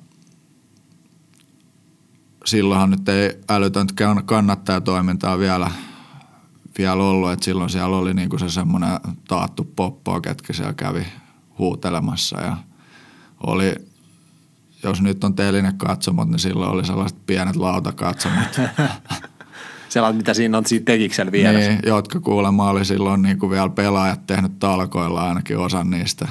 silloinhan 2.45 2.89
nyt 2.89 3.09
ei 3.09 3.39
älytöntä 3.49 3.93
kannattajatoimintaa 4.25 5.39
vielä– 5.39 5.71
vielä 6.77 7.03
ollut, 7.03 7.31
että 7.31 7.45
silloin 7.45 7.69
siellä 7.69 7.97
oli 7.97 8.13
niinku 8.13 8.37
se 8.37 8.49
semmoinen 8.49 8.89
taattu 9.27 9.63
poppo, 9.75 10.21
ketkä 10.21 10.53
siellä 10.53 10.73
kävi 10.73 11.05
huutelemassa 11.57 12.41
ja 12.41 12.57
oli, 13.43 13.75
jos 14.83 15.01
nyt 15.01 15.23
on 15.23 15.35
telinen 15.35 15.77
katsomot, 15.77 16.29
niin 16.29 16.39
silloin 16.39 16.71
oli 16.71 16.85
sellaiset 16.85 17.25
pienet 17.25 17.55
lautakatsomot. 17.55 18.47
Sellaiset, 19.89 20.17
mitä 20.17 20.33
siinä 20.33 20.57
on 20.57 20.65
siinä 20.65 20.85
tekiksellä 20.85 21.31
vieressä. 21.31 21.69
Niin, 21.69 21.79
jotka 21.85 22.19
kuulemma 22.19 22.69
oli 22.69 22.85
silloin 22.85 23.21
niinku 23.21 23.49
vielä 23.49 23.69
pelaajat 23.69 24.27
tehnyt 24.27 24.59
talkoilla 24.59 25.27
ainakin 25.27 25.57
osan 25.57 25.89
niistä. 25.89 26.27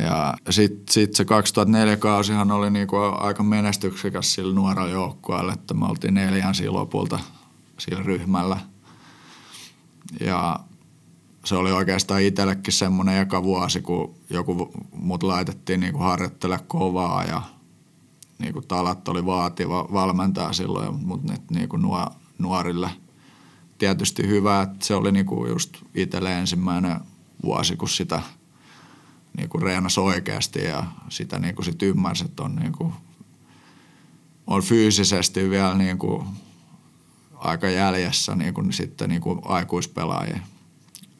Ja 0.00 0.34
sitten 0.50 0.92
sit 0.92 1.14
se 1.14 1.24
2004 1.24 1.96
kausihan 1.96 2.50
oli 2.50 2.70
niinku 2.70 2.96
aika 2.96 3.42
menestyksekäs 3.42 4.34
sillä 4.34 4.54
nuorella 4.54 4.90
joukkueella, 4.90 5.52
että 5.52 5.74
me 5.74 5.86
oltiin 5.86 6.14
neljän 6.14 6.54
lopulta 6.68 7.18
sillä 7.78 8.02
ryhmällä– 8.02 8.56
ja 10.20 10.60
se 11.44 11.54
oli 11.54 11.72
oikeastaan 11.72 12.22
itsellekin 12.22 12.72
semmoinen 12.72 13.20
eka 13.20 13.42
vuosi, 13.42 13.80
kun 13.82 14.14
joku 14.30 14.72
mut 14.92 15.22
laitettiin 15.22 15.80
niin 15.80 15.98
harjoittele 15.98 16.58
kovaa 16.68 17.24
ja 17.24 17.42
niin 18.38 18.52
kuin 18.52 18.66
talat 18.66 19.08
oli 19.08 19.26
vaativa 19.26 19.88
valmentaa 19.92 20.52
silloin, 20.52 20.94
mutta 20.94 21.32
nyt 21.32 21.50
niin 21.50 21.68
kuin 21.68 21.82
nuo, 21.82 22.06
nuorille 22.38 22.90
tietysti 23.78 24.28
hyvä, 24.28 24.62
että 24.62 24.86
se 24.86 24.94
oli 24.94 25.12
niin 25.12 25.26
kuin 25.26 25.50
just 25.50 25.76
itselle 25.94 26.38
ensimmäinen 26.38 27.00
vuosi, 27.42 27.76
kun 27.76 27.88
sitä 27.88 28.22
niin 29.36 29.48
kuin 29.48 29.62
reenasi 29.62 30.00
oikeasti 30.00 30.64
ja 30.64 30.84
sitä 31.08 31.38
niin 31.38 31.54
kuin 31.54 31.64
sit 31.64 31.82
ymmärsi, 31.82 32.24
että 32.24 32.42
on, 32.42 32.56
niin 32.56 32.72
kuin, 32.72 32.92
on 34.46 34.62
fyysisesti 34.62 35.50
vielä 35.50 35.74
niin 35.74 35.98
kuin 35.98 36.26
aika 37.38 37.68
jäljessä 37.68 38.34
niin 38.34 38.54
kuin 38.54 38.72
sitten 38.72 39.08
niin 39.08 39.20
kuin 39.20 39.40
aikuispelaajia. 39.44 40.40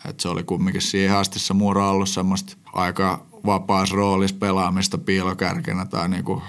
Et 0.04 0.20
se 0.20 0.28
oli 0.28 0.42
kumminkin 0.42 0.82
siihen 0.82 1.16
asti 1.16 1.38
se 1.38 1.54
muura 1.54 1.90
ollut 1.90 2.08
semmoista 2.08 2.56
aika 2.72 3.26
vapaassa 3.46 3.96
roolissa 3.96 4.36
pelaamista 4.40 4.98
piilokärkenä 4.98 5.84
tai 5.84 6.08
niin 6.08 6.24
kuin 6.24 6.42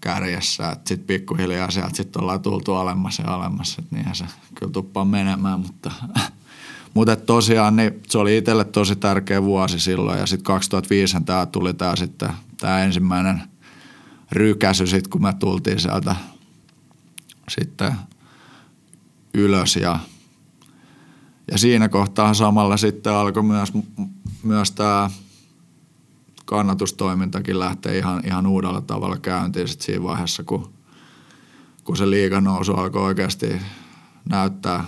kärjessä. 0.00 0.70
Sitten 0.72 1.06
pikkuhiljaa 1.06 1.70
sieltä 1.70 1.96
sitten 1.96 2.22
ollaan 2.22 2.42
tultu 2.42 2.74
alemmas 2.74 3.18
ja 3.18 3.34
alemmas. 3.34 3.76
Et 3.78 3.90
niinhän 3.90 4.14
se 4.14 4.24
kyllä 4.54 4.72
tuppaa 4.72 5.04
menemään, 5.04 5.60
mutta, 5.60 5.90
mutta 6.94 7.16
tosiaan 7.16 7.76
niin 7.76 8.02
se 8.08 8.18
oli 8.18 8.36
itselle 8.36 8.64
tosi 8.64 8.96
tärkeä 8.96 9.42
vuosi 9.42 9.80
silloin. 9.80 10.18
Ja 10.18 10.26
sitten 10.26 10.44
2005 10.44 11.16
tämä 11.24 11.46
tuli 11.46 11.74
tämä 11.74 11.96
sitten 11.96 12.30
tämä 12.60 12.84
ensimmäinen 12.84 13.42
rykäsy 14.32 14.86
sitten, 14.86 15.10
kun 15.10 15.22
me 15.22 15.32
tultiin 15.32 15.80
sieltä 15.80 16.16
sitten– 17.48 17.92
ylös 19.34 19.76
ja, 19.76 19.98
ja 21.50 21.58
siinä 21.58 21.88
kohtaa 21.88 22.34
samalla 22.34 22.76
sitten 22.76 23.12
alkoi 23.12 23.42
myös, 23.42 23.72
myös 24.42 24.70
tämä 24.70 25.10
kannatustoimintakin 26.44 27.58
lähteä 27.58 27.92
ihan, 27.92 28.22
ihan 28.26 28.46
uudella 28.46 28.80
tavalla 28.80 29.16
käyntiin 29.16 29.68
sit 29.68 29.80
siinä 29.80 30.02
vaiheessa, 30.02 30.44
kun, 30.44 30.72
kun 31.84 31.96
se 31.96 32.10
liiganousu 32.10 32.72
alkoi 32.72 33.02
oikeasti 33.02 33.56
näyttää 34.28 34.84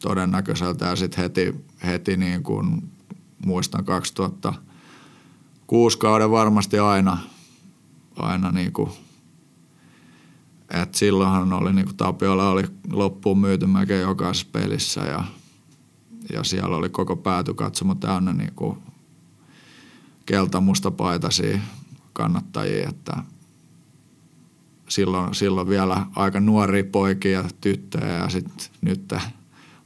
todennäköiseltä. 0.00 0.86
Ja 0.86 0.96
sitten 0.96 1.22
heti, 1.22 1.54
heti 1.86 2.16
niin 2.16 2.42
kuin 2.42 2.90
muistan 3.46 3.84
2006 3.84 5.98
kauden 5.98 6.30
varmasti 6.30 6.78
aina, 6.78 7.18
aina 8.16 8.52
niin 8.52 8.72
kuin 8.72 8.90
et 10.70 10.94
silloinhan 10.94 11.52
oli, 11.52 11.72
niin 11.72 11.84
kuin 11.84 11.96
Tapiola 11.96 12.50
oli 12.50 12.62
loppuun 12.92 13.38
myyty 13.38 13.66
melkein 13.66 14.00
jokaisessa 14.00 14.46
pelissä 14.52 15.00
ja, 15.00 15.24
ja 16.32 16.44
siellä 16.44 16.76
oli 16.76 16.88
koko 16.88 17.16
päätykatsomo 17.16 17.94
täynnä 17.94 18.32
niin 18.32 18.52
kuin 18.56 18.78
keltamustapaitaisia 20.26 21.58
kannattajia, 22.12 22.88
että 22.88 23.16
silloin, 24.88 25.34
silloin 25.34 25.68
vielä 25.68 26.06
aika 26.16 26.40
nuoria 26.40 26.84
poikia 26.84 27.40
ja 27.40 27.44
tyttöjä 27.60 28.12
ja 28.12 28.28
sitten 28.28 28.66
nyt 28.80 29.14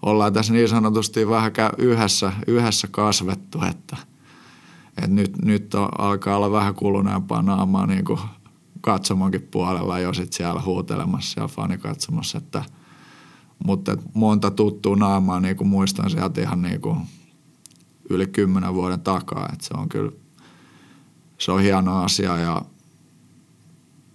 ollaan 0.03 0.33
tässä 0.33 0.53
niin 0.53 0.69
sanotusti 0.69 1.29
vähän 1.29 1.53
yhdessä, 1.79 2.33
yhdessä 2.47 2.89
kasvettu, 2.91 3.63
että, 3.71 3.97
että 4.99 5.11
nyt, 5.11 5.43
nyt 5.43 5.75
on, 5.75 5.89
alkaa 6.01 6.37
olla 6.37 6.53
vähän 6.53 6.75
kuluneempaa 6.75 7.43
naamaa 7.43 7.87
niin 7.87 8.05
kuin 8.05 8.21
katsomonkin 8.83 9.49
puolella 9.51 9.99
jo 9.99 10.15
sit 10.15 10.33
siellä 10.33 10.63
huutelemassa 10.63 11.41
ja 11.41 11.49
fani 11.49 11.79
katsomassa, 11.79 12.39
että 12.39 12.65
mutta 13.67 13.97
monta 14.15 14.51
tuttua 14.51 14.97
naamaa 14.97 15.41
niin 15.41 15.57
kuin 15.57 15.69
muistan 15.69 16.11
sieltä 16.11 16.41
ihan 16.41 16.63
niin 16.63 16.81
kuin 16.81 17.01
yli 18.11 18.27
kymmenen 18.27 18.75
vuoden 18.75 19.01
takaa, 19.01 19.49
että 19.53 19.67
se 19.67 19.75
on 19.75 19.89
kyllä 19.89 20.13
se 21.39 21.53
on 21.53 21.63
hieno 21.63 22.03
asia 22.03 22.37
ja, 22.37 22.63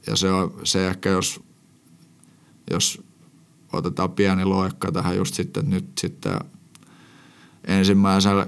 ja 0.08 0.15
se, 0.15 0.32
on, 0.32 0.53
se 0.63 0.88
ehkä 0.88 1.10
jos, 1.10 1.43
jos 2.71 3.01
otetaan 3.73 4.12
pieni 4.12 4.45
loikka 4.45 4.91
tähän 4.91 5.17
just 5.17 5.34
sitten 5.34 5.69
nyt 5.69 5.86
sitten 5.97 6.39
ensimmäisellä 7.63 8.47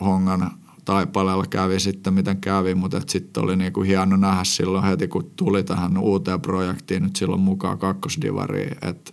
hongan 0.00 0.61
Taipaleella 0.84 1.46
kävi 1.46 1.80
sitten 1.80 2.14
miten 2.14 2.40
kävi, 2.40 2.74
mutta 2.74 3.00
sitten 3.08 3.42
oli 3.42 3.56
niinku 3.56 3.82
hieno 3.82 4.16
nähdä 4.16 4.44
silloin 4.44 4.84
heti 4.84 5.08
kun 5.08 5.30
tuli 5.36 5.62
tähän 5.62 5.98
uuteen 5.98 6.40
projektiin 6.40 7.02
nyt 7.02 7.16
silloin 7.16 7.40
mukaan 7.40 7.78
kakkosdivariin, 7.78 8.76
että 8.82 9.12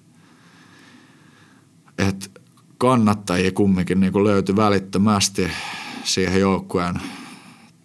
et 1.97 2.41
kannattajia 2.77 3.51
kumminkin 3.51 3.99
niinku 3.99 4.23
löytyi 4.23 4.55
välittömästi 4.55 5.47
siihen 6.03 6.39
joukkueen 6.39 6.95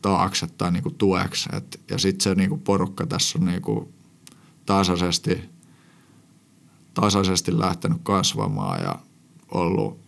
taakse 0.02 0.46
tai 0.46 0.72
niinku 0.72 0.90
tueksi. 0.90 1.48
Et, 1.56 1.80
ja 1.90 1.98
sitten 1.98 2.20
se 2.20 2.34
niinku 2.34 2.56
porukka 2.56 3.06
tässä 3.06 3.38
on 3.38 3.44
niinku 3.46 3.92
tasaisesti, 4.66 5.42
tasaisesti 6.94 7.58
lähtenyt 7.58 7.98
kasvamaan 8.02 8.82
ja 8.82 8.98
ollut, 9.50 10.00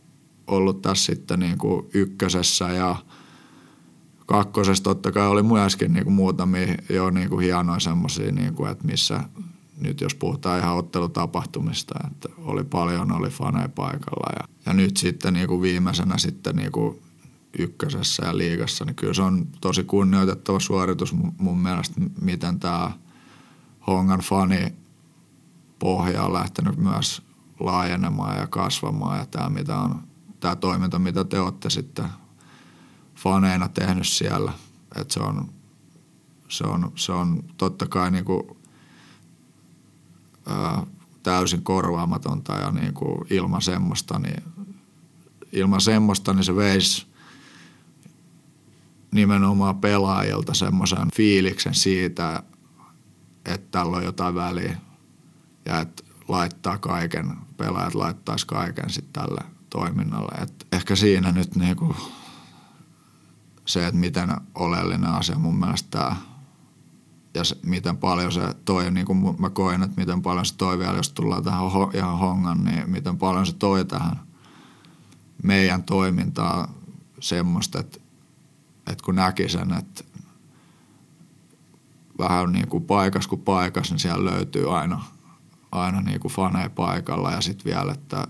ollut 0.46 0.82
tässä 0.82 1.06
sitten 1.06 1.40
niinku 1.40 1.90
ykkösessä 1.94 2.72
ja 2.72 2.96
kakkosessa 4.26 4.84
totta 4.84 5.12
kai 5.12 5.26
oli 5.26 5.42
myöskin 5.42 5.92
niinku 5.92 6.10
muutamia 6.10 6.74
jo 6.88 7.10
niinku 7.10 7.38
hienoja 7.38 7.80
semmoisia, 7.80 8.32
niinku, 8.32 8.66
että 8.66 8.86
missä 8.86 9.20
nyt 9.80 10.00
jos 10.00 10.14
puhutaan 10.14 10.60
ihan 10.60 10.76
ottelutapahtumista, 10.76 11.94
että 12.06 12.28
oli 12.38 12.64
paljon, 12.64 13.12
oli 13.12 13.30
faneja 13.30 13.68
paikalla 13.68 14.32
ja, 14.36 14.48
ja 14.66 14.72
nyt 14.72 14.96
sitten 14.96 15.32
niinku 15.32 15.62
viimeisenä 15.62 16.18
sitten 16.18 16.56
niinku 16.56 17.02
ykkösessä 17.58 18.26
ja 18.26 18.38
liigassa, 18.38 18.84
niin 18.84 18.96
kyllä 18.96 19.14
se 19.14 19.22
on 19.22 19.46
tosi 19.60 19.84
kunnioitettava 19.84 20.60
suoritus 20.60 21.14
mun 21.38 21.58
mielestä, 21.58 22.00
miten 22.20 22.60
tämä 22.60 22.92
Hongan 23.86 24.20
fani 24.20 24.74
pohja 25.78 26.22
on 26.22 26.32
lähtenyt 26.32 26.76
myös 26.76 27.22
laajenemaan 27.60 28.36
ja 28.36 28.46
kasvamaan 28.46 29.18
ja 29.18 29.26
tämä, 29.26 29.48
mitä 29.48 29.78
on, 29.78 30.02
tämä 30.40 30.56
toiminta, 30.56 30.98
mitä 30.98 31.24
te 31.24 31.40
olette 31.40 31.70
sitten 31.70 32.04
faneina 33.26 33.68
tehnyt 33.68 34.06
siellä, 34.06 34.52
että 34.96 35.14
se 35.14 35.20
on, 35.20 35.48
se 36.48 36.64
on, 36.64 36.92
se 36.94 37.12
on 37.12 37.44
totta 37.56 37.86
kai 37.86 38.10
niin 38.10 38.24
kuin, 38.24 38.42
ää, 40.46 40.86
täysin 41.22 41.62
korvaamatonta 41.62 42.54
ja 42.54 42.70
niin 42.70 42.94
kuin 42.94 43.26
ilman 43.30 43.62
semmoista, 43.62 44.18
niin 44.18 44.42
ilman 45.52 45.80
semmoista, 45.80 46.32
niin 46.32 46.44
se 46.44 46.56
veisi 46.56 47.06
nimenomaan 49.10 49.80
pelaajilta 49.80 50.54
semmoisen 50.54 51.08
fiiliksen 51.14 51.74
siitä, 51.74 52.42
että 53.44 53.66
tällä 53.70 53.96
on 53.96 54.04
jotain 54.04 54.34
väliä 54.34 54.76
ja 55.64 55.80
että 55.80 56.02
laittaa 56.28 56.78
kaiken, 56.78 57.36
pelaajat 57.56 57.94
laittaisi 57.94 58.46
kaiken 58.46 58.90
sitten 58.90 59.12
tälle 59.12 59.40
toiminnalle. 59.70 60.42
Et 60.42 60.66
ehkä 60.72 60.96
siinä 60.96 61.32
nyt 61.32 61.56
niinku 61.56 61.96
se, 63.66 63.86
että 63.86 64.00
miten 64.00 64.36
oleellinen 64.54 65.10
asia 65.10 65.38
mun 65.38 65.58
mielestä 65.58 65.88
tämä 65.90 66.16
ja 67.36 67.44
se, 67.44 67.56
miten 67.62 67.96
paljon 67.96 68.32
se 68.32 68.54
toi, 68.64 68.90
niin 68.90 69.06
kuin 69.06 69.36
mä 69.38 69.50
koin, 69.50 69.82
että 69.82 70.00
miten 70.00 70.22
paljon 70.22 70.46
se 70.46 70.56
toi 70.56 70.78
vielä, 70.78 70.96
jos 70.96 71.12
tullaan 71.12 71.44
tähän 71.44 71.70
ho, 71.70 71.90
ihan 71.94 72.18
hongan, 72.18 72.64
niin 72.64 72.90
miten 72.90 73.18
paljon 73.18 73.46
se 73.46 73.52
toi 73.52 73.84
tähän 73.84 74.20
meidän 75.42 75.82
toimintaan 75.82 76.68
semmoista, 77.20 77.80
että, 77.80 77.98
että 78.86 79.04
kun 79.04 79.14
näki 79.14 79.48
sen, 79.48 79.72
että 79.72 80.04
vähän 82.18 82.52
niin 82.52 82.68
kuin 82.68 82.84
paikas 82.84 83.26
kuin 83.26 83.42
paikas, 83.42 83.90
niin 83.90 83.98
siellä 83.98 84.30
löytyy 84.30 84.78
aina, 84.78 85.04
aina 85.72 86.00
niin 86.00 86.20
kuin 86.20 86.32
faneja 86.32 86.70
paikalla 86.70 87.32
ja 87.32 87.40
sitten 87.40 87.64
vielä, 87.64 87.92
että 87.92 88.28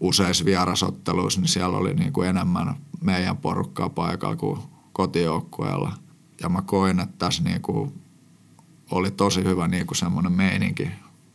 useissa 0.00 0.44
vierasotteluissa, 0.44 1.40
niin 1.40 1.48
siellä 1.48 1.78
oli 1.78 1.94
niin 1.94 2.12
kuin 2.12 2.28
enemmän 2.28 2.76
meidän 3.00 3.36
porukkaa 3.36 3.88
paikalla 3.88 4.36
kuin 4.36 4.60
kotijoukkueella. 4.92 5.92
Ja 6.40 6.48
mä 6.48 6.62
koin, 6.62 7.00
että 7.00 7.14
tässä 7.18 7.42
niin 7.42 7.62
kuin 7.62 7.92
oli 8.90 9.10
tosi 9.10 9.44
hyvä 9.44 9.68
niin 9.68 9.86
kuin 9.86 9.96
semmoinen 9.96 10.32
meininki 10.32 10.90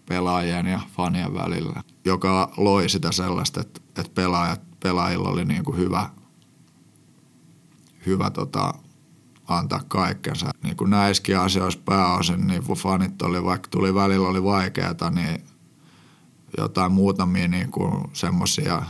pelaajien 0.06 0.66
ja 0.66 0.80
fanien 0.98 1.34
välillä, 1.34 1.84
joka 2.06 2.54
loi 2.58 2.90
sitä 2.90 3.12
sellaista, 3.12 3.62
että, 3.62 3.82
että 3.88 4.12
pelaajat, 4.16 4.62
pelaajilla 4.84 5.30
oli 5.30 5.46
niin 5.46 5.64
kuin 5.64 5.78
hyvä, 5.78 6.10
hyvä 8.06 8.30
tota, 8.30 8.74
antaa 9.48 9.82
kaikkensa. 9.88 10.52
Niin 10.64 10.78
kuin 10.78 10.90
näissäkin 10.90 11.40
asioissa 11.40 11.80
pääosin, 11.86 12.48
niin 12.48 12.64
fanit 12.64 13.22
oli, 13.22 13.44
vaikka 13.44 13.68
tuli 13.70 13.94
välillä 13.94 14.28
oli 14.28 14.44
vaikeata, 14.44 15.10
niin 15.10 15.44
jotain 16.58 16.92
muutamia 16.92 17.48
niin 17.48 17.72
kuin 17.72 17.92
semmoisia 18.14 18.82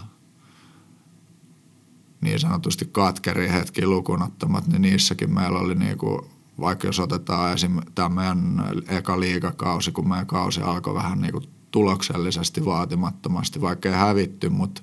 niin 2.22 2.40
sanotusti 2.40 2.86
katkeria 2.92 3.52
hetki 3.52 3.86
lukunottamat, 3.86 4.68
niin 4.68 4.82
niissäkin 4.82 5.34
meillä 5.34 5.60
oli 5.60 5.76
niin 5.76 5.98
kuin, 5.98 6.22
vaikka 6.60 6.88
jos 6.88 7.00
otetaan 7.00 7.54
esim. 7.54 7.80
tämä 7.96 8.10
meidän 8.10 8.64
eka 8.88 9.20
liigakausi, 9.20 9.92
kun 9.92 10.10
meidän 10.10 10.28
kausi 10.28 10.62
alkoi 10.62 10.94
vähän 10.94 11.22
niin 11.22 11.32
kuin 11.32 11.44
tuloksellisesti 11.72 12.66
vaatimattomasti, 12.66 13.62
vaikka 13.62 13.90
ei 13.90 13.96
hävitty, 13.96 14.50
mutta 14.50 14.82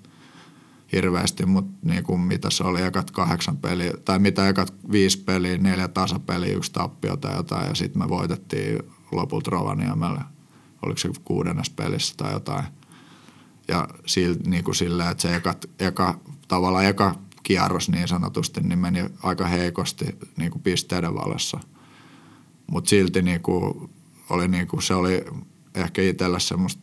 hirveästi, 0.93 1.47
mutta 1.47 1.73
niin 1.83 2.05
kuin 2.05 2.21
mitä 2.21 2.51
se 2.51 2.65
oli 2.65 2.83
ekat 2.83 3.11
kahdeksan 3.11 3.57
peliä, 3.57 3.93
tai 4.05 4.19
mitä 4.19 4.49
ekat 4.49 4.75
viisi 4.93 5.19
peliä, 5.19 5.59
neljä 5.59 5.89
tasapeliä, 5.89 6.57
yksi 6.57 6.73
tappio 6.73 7.17
tai 7.17 7.37
jotain, 7.37 7.69
ja 7.69 7.75
sitten 7.75 8.03
me 8.03 8.09
voitettiin 8.09 8.79
lopulta 9.13 9.51
Rovaniemelle, 9.51 10.21
oliko 10.83 10.99
se 10.99 11.09
kuudennessa 11.25 11.73
pelissä 11.77 12.15
tai 12.17 12.33
jotain. 12.33 12.65
Ja 13.69 13.89
sil, 14.13 14.35
niin 14.47 14.65
kuin 14.65 14.75
silleen, 14.75 15.11
että 15.11 15.23
se 15.23 15.35
eka, 15.35 15.55
eka, 15.79 16.21
tavallaan 16.49 16.85
eka 16.85 17.15
kierros 17.43 17.89
niin 17.89 18.09
sanotusti, 18.09 18.61
niin 18.61 18.79
meni 18.79 19.05
aika 19.23 19.47
heikosti 19.47 20.19
niin 20.37 20.51
kuin 20.51 20.63
pisteiden 20.63 21.15
valossa. 21.15 21.61
Mutta 22.71 22.89
silti 22.91 23.23
niin 23.23 23.41
kuin, 23.41 23.91
oli 24.31 24.49
niin 24.49 24.69
kuin, 24.69 24.83
se 24.83 24.95
oli 24.95 25.25
ehkä 25.75 26.03
itselle 26.03 26.41
semmoista 26.41 26.83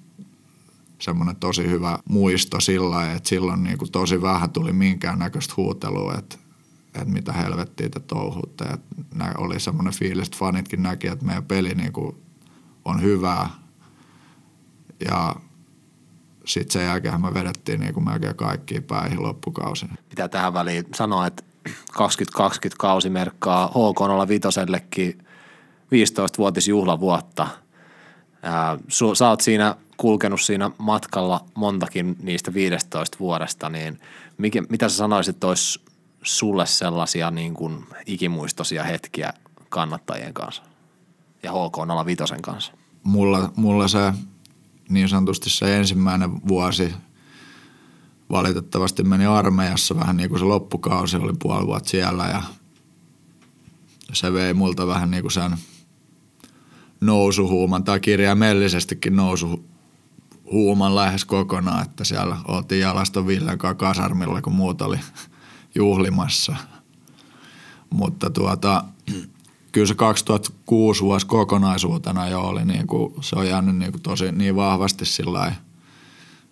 semmoinen 1.00 1.36
tosi 1.36 1.68
hyvä 1.68 2.00
muisto 2.10 2.60
sillä 2.60 3.12
että 3.12 3.30
silloin 3.30 3.64
niin 3.64 3.78
kuin 3.78 3.92
tosi 3.92 4.22
vähän 4.22 4.50
tuli 4.50 4.74
minkäännäköistä 4.74 5.54
huutelua, 5.58 6.16
että, 6.18 6.38
että 6.86 7.06
mitä 7.06 7.34
helvettiä 7.34 7.90
te 7.90 8.00
touhutte. 8.00 8.64
Että 8.64 8.96
oli 9.38 9.60
semmoinen 9.60 9.94
fiilis, 9.94 10.28
että 10.28 10.38
fanitkin 10.38 10.84
näki, 10.84 11.08
että 11.08 11.26
meidän 11.26 11.46
peli 11.46 11.76
niin 11.76 11.94
kuin 11.94 12.16
on 12.86 13.02
hyvää. 13.02 13.50
Ja 15.08 15.36
sitten 16.46 16.74
sen 16.74 16.86
jälkeen 16.86 17.22
me 17.22 17.34
vedettiin 17.34 17.80
niin 17.80 17.94
kuin 17.94 18.04
melkein 18.06 18.36
kaikkiin 18.36 18.84
päihin 18.84 19.24
loppukausin. 19.24 19.90
Pitää 20.10 20.28
tähän 20.28 20.54
väliin 20.54 20.86
sanoa, 20.96 21.28
että 21.28 21.44
2020 21.94 22.80
kausi 22.80 23.10
merkkaa 23.10 23.68
HK05 23.68 25.22
15-vuotisjuhlavuotta. 25.92 27.48
Sä 29.14 29.30
oot 29.30 29.42
siinä 29.42 29.76
kulkenut 29.98 30.42
siinä 30.42 30.72
matkalla 30.78 31.46
montakin 31.56 32.16
niistä 32.22 32.54
15 32.54 33.20
vuodesta, 33.20 33.70
niin 33.70 34.00
mikä, 34.38 34.64
mitä 34.70 34.90
sä 34.90 34.96
sanoisit, 34.96 35.44
olisi 35.44 35.82
sulle 36.22 36.66
sellaisia 36.66 37.32
niin 37.32 37.54
kuin 37.54 37.86
ikimuistoisia 38.06 38.84
hetkiä 38.84 39.34
kannattajien 39.70 40.34
kanssa 40.34 40.64
ja 41.44 41.52
HK 41.52 42.06
05 42.06 42.24
kanssa? 42.42 42.74
Mulla, 43.04 43.52
mulla 43.56 43.88
se 43.88 44.14
niin 44.90 45.10
sanotusti 45.10 45.50
se 45.50 45.78
ensimmäinen 45.78 46.48
vuosi 46.48 46.94
valitettavasti 48.30 49.04
meni 49.04 49.26
armeijassa 49.26 49.96
vähän 49.96 50.18
niin 50.18 50.30
kuin 50.30 50.40
se 50.40 50.46
loppukausi, 50.46 51.18
oli 51.18 51.34
puoli 51.40 51.68
vuotta 51.68 51.90
siellä 51.90 52.26
ja 52.26 52.44
se 54.14 54.34
vei 54.34 54.54
multa 54.54 54.88
vähän 54.88 55.12
niin 55.12 55.24
kuin 55.24 55.32
sen 55.32 55.58
nousuhuuman 57.02 57.84
tai 57.84 58.00
kirjaimellisestikin 58.00 59.16
nousu, 59.16 59.66
huuman 60.52 60.96
lähes 60.96 61.26
kokonaan, 61.26 61.86
että 61.86 62.04
siellä 62.04 62.38
oltiin 62.48 62.82
Jalaston 62.82 63.28
Villen 63.28 63.58
kanssa 63.58 63.76
kasarmilla, 63.76 64.42
kun 64.42 64.56
muut 64.56 64.82
oli 64.82 65.00
juhlimassa. 65.76 66.56
Mutta 67.90 68.30
tuota, 68.30 68.84
kyllä 69.76 69.88
se 69.88 69.96
2006 69.96 71.02
vuosi 71.02 71.28
kokonaisuutena 71.28 72.28
jo 72.28 72.42
oli, 72.42 72.66
niin 72.66 72.88
kuin, 72.88 73.14
se 73.22 73.36
on 73.36 73.48
jäänyt 73.48 73.76
niin 73.76 73.92
kuin 73.92 74.02
tosi 74.02 74.32
niin 74.32 74.56
vahvasti 74.56 75.06
sillä 75.06 75.54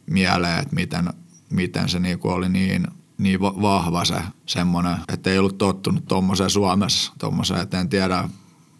mieleen, 0.06 0.60
että 0.60 0.76
miten, 0.76 1.10
miten 1.50 1.90
se 1.90 2.00
niin 2.00 2.20
kuin 2.20 2.34
oli 2.34 2.50
niin, 2.50 2.88
niin 3.18 3.42
vahva 3.42 4.06
se 4.06 4.16
semmoinen, 4.46 4.98
että 5.14 5.30
ei 5.30 5.40
ollut 5.40 5.58
tottunut 5.58 6.08
tuommoiseen 6.08 6.50
Suomessa, 6.50 7.14
tuommoiseen, 7.20 7.62
että 7.62 7.80
en 7.80 7.90
tiedä, 7.90 8.30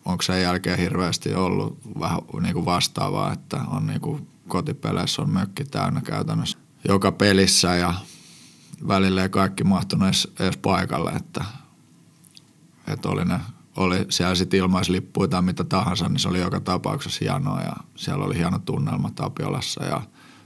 onko 0.06 0.22
sen 0.22 0.42
jälkeen 0.42 0.80
hirveästi 0.80 1.36
ollut 1.36 1.80
vähän 2.00 2.20
niin 2.42 2.54
kuin 2.54 2.66
vastaavaa, 2.66 3.34
että 3.34 3.62
on 3.68 3.88
niin 3.88 4.02
kuin 4.02 4.28
kotipeleissä 4.48 5.22
on 5.22 5.30
mökki 5.30 5.66
täynnä 5.66 6.02
käytännössä 6.02 6.58
joka 6.88 7.12
pelissä 7.12 7.76
ja 7.76 7.94
välillä 8.88 9.24
ei 9.24 9.30
kaikki 9.30 9.64
mahtunut 9.64 10.08
edes, 10.08 10.28
edes 10.40 10.58
paikalle, 10.58 11.12
että, 11.12 11.46
että 12.88 13.10
oli, 13.10 13.26
ne, 13.26 13.40
oli 13.78 14.06
siellä 14.10 14.36
sitten 14.36 14.60
ilmaislippuja 14.60 15.28
tai 15.28 15.42
mitä 15.42 15.64
tahansa, 15.64 16.10
niin 16.10 16.20
se 16.20 16.28
oli 16.28 16.40
joka 16.40 16.60
tapauksessa 16.60 17.20
hienoa 17.22 17.62
ja 17.62 17.74
siellä 17.96 18.26
oli 18.26 18.38
hieno 18.38 18.60
tunnelma 18.60 19.12
Tapiolassa 19.16 19.84
ja 19.84 20.02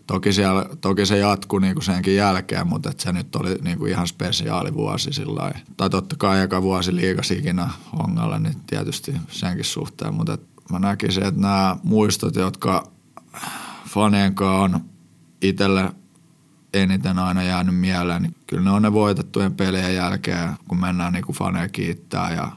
Toki, 0.08 0.34
siellä, 0.34 0.66
toki 0.82 1.06
se 1.06 1.18
jatkui 1.18 1.62
niinku 1.62 1.82
senkin 1.82 2.16
jälkeen, 2.16 2.68
mutta 2.68 2.90
et 2.90 3.00
se 3.00 3.12
nyt 3.12 3.36
oli 3.36 3.56
niinku 3.62 3.86
ihan 3.86 4.08
spesiaali 4.08 4.74
vuosi 4.74 5.14
sillä 5.14 5.52
Tai 5.78 5.90
totta 5.90 6.16
kai 6.16 6.42
eka 6.42 6.62
vuosi 6.62 6.96
liikas 6.96 7.32
ikinä 7.32 7.70
Hongalle, 7.94 8.40
niin 8.40 8.56
tietysti 8.68 9.14
senkin 9.28 9.66
suhteen. 9.66 10.14
Mutta 10.14 10.38
mä 10.72 10.80
näkisin, 10.80 11.24
että 11.24 11.42
nämä 11.42 11.78
muistot, 11.84 12.36
jotka 12.36 12.92
fanien 13.90 14.36
on 14.64 14.80
itselle 15.42 15.92
eniten 16.74 17.20
aina 17.20 17.44
jäänyt 17.44 17.76
mieleen, 17.76 18.22
niin 18.22 18.36
kyllä 18.48 18.64
ne 18.64 18.72
on 18.72 18.82
ne 18.82 18.94
voitettujen 18.94 19.56
pelien 19.56 19.96
jälkeen, 19.96 20.54
kun 20.68 20.80
mennään 20.80 21.14
niinku 21.14 21.34
faneja 21.34 21.70
kiittää 21.70 22.34
ja 22.34 22.52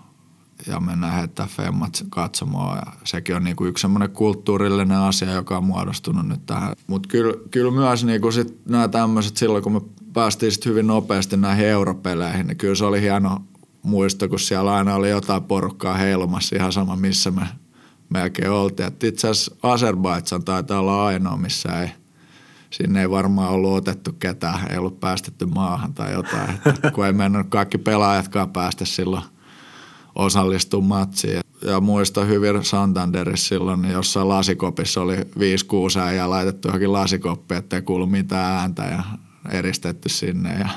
ja 0.66 0.81
mennään 0.81 1.12
heittää 1.12 1.46
femmat 1.46 2.05
katsomaan. 2.11 2.77
Ja 2.77 2.92
sekin 3.05 3.37
on 3.37 3.44
niinku 3.44 3.64
yksi 3.64 3.83
semmoinen 3.83 4.11
kulttuurillinen 4.11 4.99
asia, 4.99 5.33
joka 5.33 5.57
on 5.57 5.64
muodostunut 5.64 6.29
nyt 6.29 6.46
tähän. 6.46 6.77
Mutta 6.87 7.09
kyllä, 7.09 7.35
kyllä 7.51 7.70
myös 7.70 8.05
niinku 8.05 8.29
nämä 8.68 8.88
tämmöiset 8.88 9.37
silloin, 9.37 9.64
kun 9.64 9.73
me 9.73 9.81
päästiin 10.12 10.53
sit 10.53 10.66
hyvin 10.66 10.87
nopeasti 10.87 11.37
näihin 11.37 11.66
europeleihin, 11.66 12.46
niin 12.46 12.57
kyllä 12.57 12.75
se 12.75 12.85
oli 12.85 13.01
hieno 13.01 13.44
muisto, 13.83 14.29
kun 14.29 14.40
siellä 14.40 14.75
aina 14.75 14.94
oli 14.94 15.11
jotain 15.11 15.42
porukkaa 15.42 15.94
heilumassa 15.94 16.57
ihan 16.57 16.73
sama, 16.73 16.96
missä 16.96 17.31
me 17.31 17.49
melkein 18.09 18.51
oltiin. 18.51 18.92
Itse 19.05 19.29
asiassa 19.29 19.57
Azerbaidsan 19.62 20.44
taitaa 20.44 20.81
olla 20.81 21.07
ainoa, 21.07 21.37
missä 21.37 21.81
ei 21.81 21.88
sinne 22.70 23.01
ei 23.01 23.11
varmaan 23.11 23.51
ollut 23.51 23.77
otettu 23.77 24.12
ketään, 24.12 24.70
ei 24.70 24.79
ollut 24.79 25.01
päästetty 25.01 25.46
maahan 25.46 25.94
tai 25.94 26.12
jotain. 26.12 26.51
Että 26.66 26.90
kun 26.90 27.07
ei 27.07 27.12
mennyt 27.12 27.46
kaikki 27.49 27.79
pelaajatkaan 27.79 28.51
päästä 28.51 28.85
silloin– 28.85 29.23
osallistua 30.14 30.81
matsiin. 30.81 31.40
Ja 31.62 31.81
muista 31.81 32.25
hyvin 32.25 32.64
Santanderissa 32.64 33.49
silloin, 33.49 33.83
niin 33.83 33.92
jossain 33.92 34.29
lasikopissa 34.29 35.01
oli 35.01 35.16
5-6 35.16 36.14
ja 36.16 36.31
laitettu 36.31 36.68
johonkin 36.68 36.92
lasikoppi, 36.92 37.55
ettei 37.55 37.83
kuulu 37.83 38.07
mitään 38.07 38.61
ääntä 38.61 38.83
ja 38.85 39.03
eristetty 39.53 40.09
sinne. 40.09 40.59
Ja, 40.59 40.68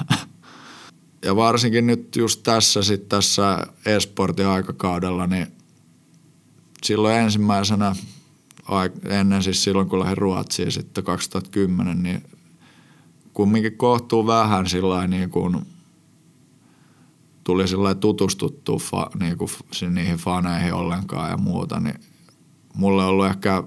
ja 1.25 1.35
varsinkin 1.35 1.87
nyt 1.87 2.15
just 2.15 2.43
tässä 2.43 2.83
sitten 2.83 3.09
tässä 3.09 3.67
esportin 3.85 4.47
aikakaudella, 4.47 5.27
niin 5.27 5.47
silloin 6.83 7.15
ensimmäisenä 7.15 7.95
ennen 9.05 9.43
siis 9.43 9.63
silloin, 9.63 9.89
kun 9.89 9.99
lähdin 9.99 10.17
Ruotsiin 10.17 10.71
sitten 10.71 11.03
2010, 11.03 12.03
niin 12.03 12.23
kumminkin 13.33 13.77
kohtuu 13.77 14.27
vähän 14.27 14.69
sillä 14.69 15.07
niin 15.07 15.29
kuin– 15.29 15.57
tuli 17.43 17.67
sillä 17.67 17.95
tutustuttua 17.95 18.79
fa, 18.79 19.09
niin 19.19 19.37
kuin, 19.37 19.49
niihin 19.89 20.17
faneihin 20.17 20.73
ollenkaan 20.73 21.29
ja 21.29 21.37
muuta, 21.37 21.79
niin 21.79 21.99
mulle 22.73 23.03
on 23.03 23.09
ollut 23.09 23.25
ehkä 23.25 23.63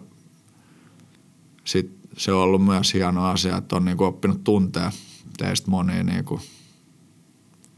sit 1.65 1.97
se 2.17 2.33
on 2.33 2.43
ollut 2.43 2.65
myös 2.65 2.95
hieno 2.95 3.27
asia, 3.27 3.57
että 3.57 3.77
on 3.77 3.85
niin 3.85 3.97
kuin 3.97 4.09
oppinut 4.09 4.45
tuntea 4.45 4.93
teistä 5.39 5.71
monia 5.71 6.03
niin 6.03 6.25
kuin 6.25 6.41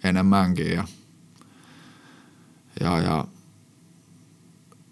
enemmänkin 0.04 0.70
ja, 0.70 0.84
ja, 2.80 2.98
ja 2.98 3.24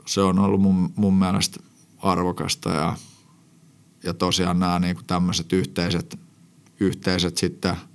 se 0.07 0.21
on 0.21 0.39
ollut 0.39 0.61
mun, 0.61 0.93
mun 0.97 1.15
mielestä 1.15 1.61
arvokasta 1.99 2.71
ja, 2.71 2.97
ja 4.03 4.15
tosiaan 4.15 4.59
nämä 4.59 4.79
niin 4.79 4.97
kuin 4.97 5.07
tämmöiset 5.07 5.53
yhteiset, 5.53 6.19
yhteiset 6.81 7.37
sitten– 7.37 7.77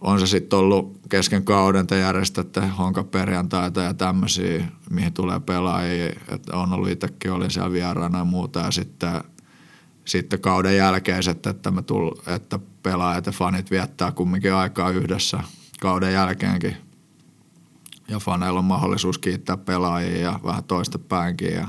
on 0.00 0.20
se 0.20 0.26
sitten 0.26 0.58
ollut 0.58 1.00
kesken 1.08 1.44
kauden, 1.44 1.86
te 1.86 1.98
järjestätte 1.98 2.66
honkaperjantaita 2.66 3.80
ja 3.80 3.94
tämmöisiä, 3.94 4.68
mihin 4.90 5.12
tulee 5.12 5.40
pelaajia. 5.40 6.06
Et 6.28 6.48
on 6.48 6.72
ollut 6.72 6.88
itsekin, 6.88 7.32
olin 7.32 7.50
siellä 7.50 7.72
vieraana 7.72 8.18
ja 8.18 8.24
muuta. 8.24 8.60
Ja 8.60 8.70
sitten, 8.70 9.24
sitten 10.04 10.40
kauden 10.40 10.76
jälkeiset, 10.76 11.46
että, 11.46 11.70
me 11.70 11.82
tull, 11.82 12.10
että 12.26 12.58
pelaajat 12.82 13.26
ja 13.26 13.32
fanit 13.32 13.70
viettää 13.70 14.12
kumminkin 14.12 14.54
aikaa 14.54 14.90
yhdessä 14.90 15.40
kauden 15.80 16.12
jälkeenkin. 16.12 16.76
Ja 18.08 18.18
faneilla 18.18 18.58
on 18.58 18.64
mahdollisuus 18.64 19.18
kiittää 19.18 19.56
pelaajia 19.56 20.20
ja 20.20 20.40
vähän 20.44 20.64
toista 20.64 20.98
päinkin. 20.98 21.54
Ja 21.54 21.68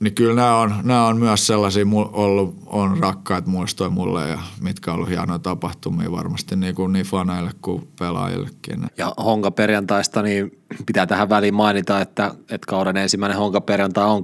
niin 0.00 0.14
kyllä 0.14 0.34
nämä 0.34 0.56
on, 0.56 0.74
nämä 0.82 1.06
on 1.06 1.16
myös 1.16 1.46
sellaisia 1.46 1.84
ollut, 2.12 2.56
on 2.66 2.98
rakkaat 2.98 3.46
muistoja 3.46 3.90
mulle 3.90 4.28
ja 4.28 4.38
mitkä 4.60 4.90
on 4.90 4.94
ollut 4.94 5.08
hienoja 5.08 5.38
tapahtumia 5.38 6.12
varmasti 6.12 6.56
niin, 6.56 6.74
kuin 6.74 6.92
niin 6.92 7.06
faneille 7.06 7.50
kuin 7.62 7.88
pelaajillekin. 7.98 8.86
Ja 8.98 9.12
Honka 9.24 9.50
perjantaista 9.50 10.22
niin 10.22 10.58
pitää 10.86 11.06
tähän 11.06 11.28
väliin 11.28 11.54
mainita, 11.54 12.00
että, 12.00 12.34
että 12.40 12.66
kauden 12.66 12.96
ensimmäinen 12.96 13.38
Honka 13.38 13.60
perjantai 13.60 14.04
on 14.04 14.22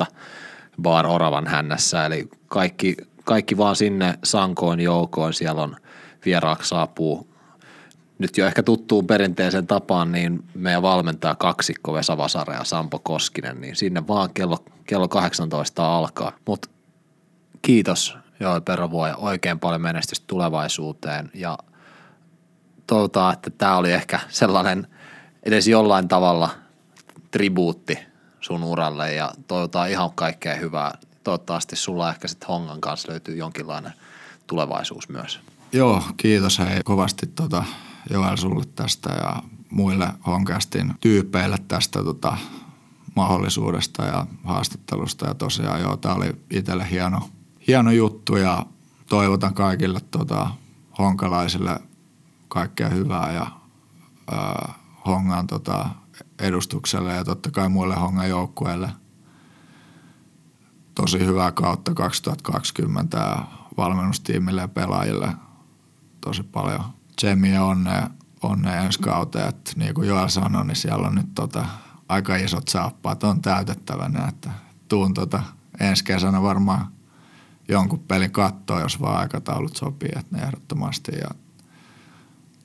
28.2. 0.00 0.06
Bar 0.82 1.06
Oravan 1.06 1.46
hännässä, 1.46 2.06
eli 2.06 2.28
kaikki, 2.46 2.96
kaikki 3.24 3.56
vaan 3.56 3.76
sinne 3.76 4.18
sankoon 4.24 4.80
joukoon, 4.80 5.34
siellä 5.34 5.62
on 5.62 5.76
vieraaksi 6.24 6.68
saapuu 6.68 7.37
nyt 8.18 8.38
jo 8.38 8.46
ehkä 8.46 8.62
tuttuun 8.62 9.06
perinteiseen 9.06 9.66
tapaan, 9.66 10.12
niin 10.12 10.44
meidän 10.54 10.82
valmentaa 10.82 11.34
kaksikko 11.34 11.94
Vesa 11.94 12.16
Vasara 12.16 12.54
ja 12.54 12.64
Sampo 12.64 12.98
Koskinen, 12.98 13.60
niin 13.60 13.76
sinne 13.76 14.06
vaan 14.06 14.30
kello, 14.34 14.64
kello 14.86 15.08
18 15.08 15.96
alkaa. 15.96 16.32
Mutta 16.46 16.68
kiitos 17.62 18.18
Joo 18.40 18.60
Perrovuo 18.60 19.06
ja 19.06 19.16
oikein 19.16 19.60
paljon 19.60 19.82
menestystä 19.82 20.26
tulevaisuuteen 20.26 21.30
ja 21.34 21.58
toivotaan, 22.86 23.32
että 23.32 23.50
tämä 23.50 23.76
oli 23.76 23.92
ehkä 23.92 24.20
sellainen 24.28 24.86
edes 25.42 25.68
jollain 25.68 26.08
tavalla 26.08 26.50
tribuutti 27.30 27.98
sun 28.40 28.64
uralle 28.64 29.14
ja 29.14 29.32
toivotaan 29.48 29.90
ihan 29.90 30.10
kaikkea 30.14 30.54
hyvää. 30.54 30.98
Toivottavasti 31.24 31.76
sulla 31.76 32.10
ehkä 32.10 32.28
sitten 32.28 32.48
Hongan 32.48 32.80
kanssa 32.80 33.10
löytyy 33.10 33.36
jonkinlainen 33.36 33.92
tulevaisuus 34.46 35.08
myös. 35.08 35.40
Joo, 35.72 36.02
kiitos 36.16 36.58
hei 36.58 36.80
kovasti 36.84 37.26
tota 37.26 37.64
Joel 38.10 38.36
sulle 38.36 38.64
tästä 38.64 39.10
ja 39.12 39.42
muille 39.70 40.12
Honkastin 40.26 40.94
tyypeille 41.00 41.58
tästä 41.68 42.04
tota, 42.04 42.36
mahdollisuudesta 43.16 44.04
ja 44.04 44.26
haastattelusta. 44.44 45.26
Ja 45.26 45.34
tosiaan 45.34 45.80
joo, 45.80 45.96
tämä 45.96 46.14
oli 46.14 46.36
itselle 46.50 46.90
hieno, 46.90 47.30
hieno 47.66 47.90
juttu 47.90 48.36
ja 48.36 48.66
toivotan 49.08 49.54
kaikille 49.54 50.00
tota, 50.10 50.50
honkalaisille 50.98 51.80
kaikkea 52.48 52.88
hyvää 52.88 53.32
ja 53.32 53.46
äh, 54.32 54.74
Hongan 55.06 55.46
tota, 55.46 55.88
edustukselle 56.38 57.14
ja 57.14 57.24
totta 57.24 57.50
kai 57.50 57.68
muille 57.68 57.96
Hongan 57.96 58.28
joukkueille 58.28 58.90
tosi 60.94 61.18
hyvää 61.26 61.52
kautta 61.52 61.94
2020 61.94 63.18
ja 63.18 63.44
valmennustiimille 63.76 64.60
ja 64.60 64.68
pelaajille 64.68 65.32
tosi 66.20 66.42
paljon 66.42 66.97
tsemiä 67.18 67.54
ja 67.54 67.64
onnea, 67.64 68.10
onnea 68.42 68.84
ensi 68.84 68.98
kauteen. 68.98 69.48
Että 69.48 69.72
niin 69.76 69.94
kuin 69.94 70.08
Joel 70.08 70.28
sanoi, 70.28 70.66
niin 70.66 70.76
siellä 70.76 71.08
on 71.08 71.14
nyt 71.14 71.34
tota, 71.34 71.66
aika 72.08 72.36
isot 72.36 72.68
saappaat 72.68 73.24
on 73.24 73.42
täytettävänä, 73.42 74.28
että 74.28 74.50
tuun 74.88 75.14
tota, 75.14 75.42
ensi 75.80 76.04
kesänä 76.04 76.42
varmaan 76.42 76.92
jonkun 77.68 77.98
pelin 77.98 78.30
kattoa, 78.30 78.80
jos 78.80 79.00
vaan 79.00 79.20
aikataulut 79.20 79.76
sopii, 79.76 80.10
että 80.16 80.36
ne 80.36 80.42
ehdottomasti. 80.42 81.12
Ja 81.20 81.28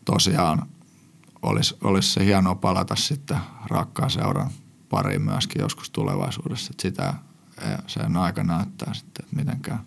tosiaan 0.06 0.70
olisi, 1.42 1.78
olisi 1.84 2.12
se 2.12 2.26
hienoa 2.26 2.56
palata 2.56 2.96
sitten 2.96 3.38
rakkaan 3.66 4.10
seuran 4.10 4.52
pariin 4.90 5.22
myöskin 5.22 5.62
joskus 5.62 5.90
tulevaisuudessa. 5.90 6.72
Että 6.72 6.82
sitä 6.82 7.14
sen 7.88 8.18
aika 8.18 8.44
näyttää 8.44 8.94
sitten, 8.94 9.26
että 9.26 9.36
miten 9.36 9.60
käy. 9.60 9.78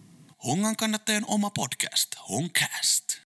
Hongan 0.47 0.77
kannattajien 0.77 1.25
oma 1.27 1.51
podcast, 1.51 2.13
Honcast. 2.29 3.26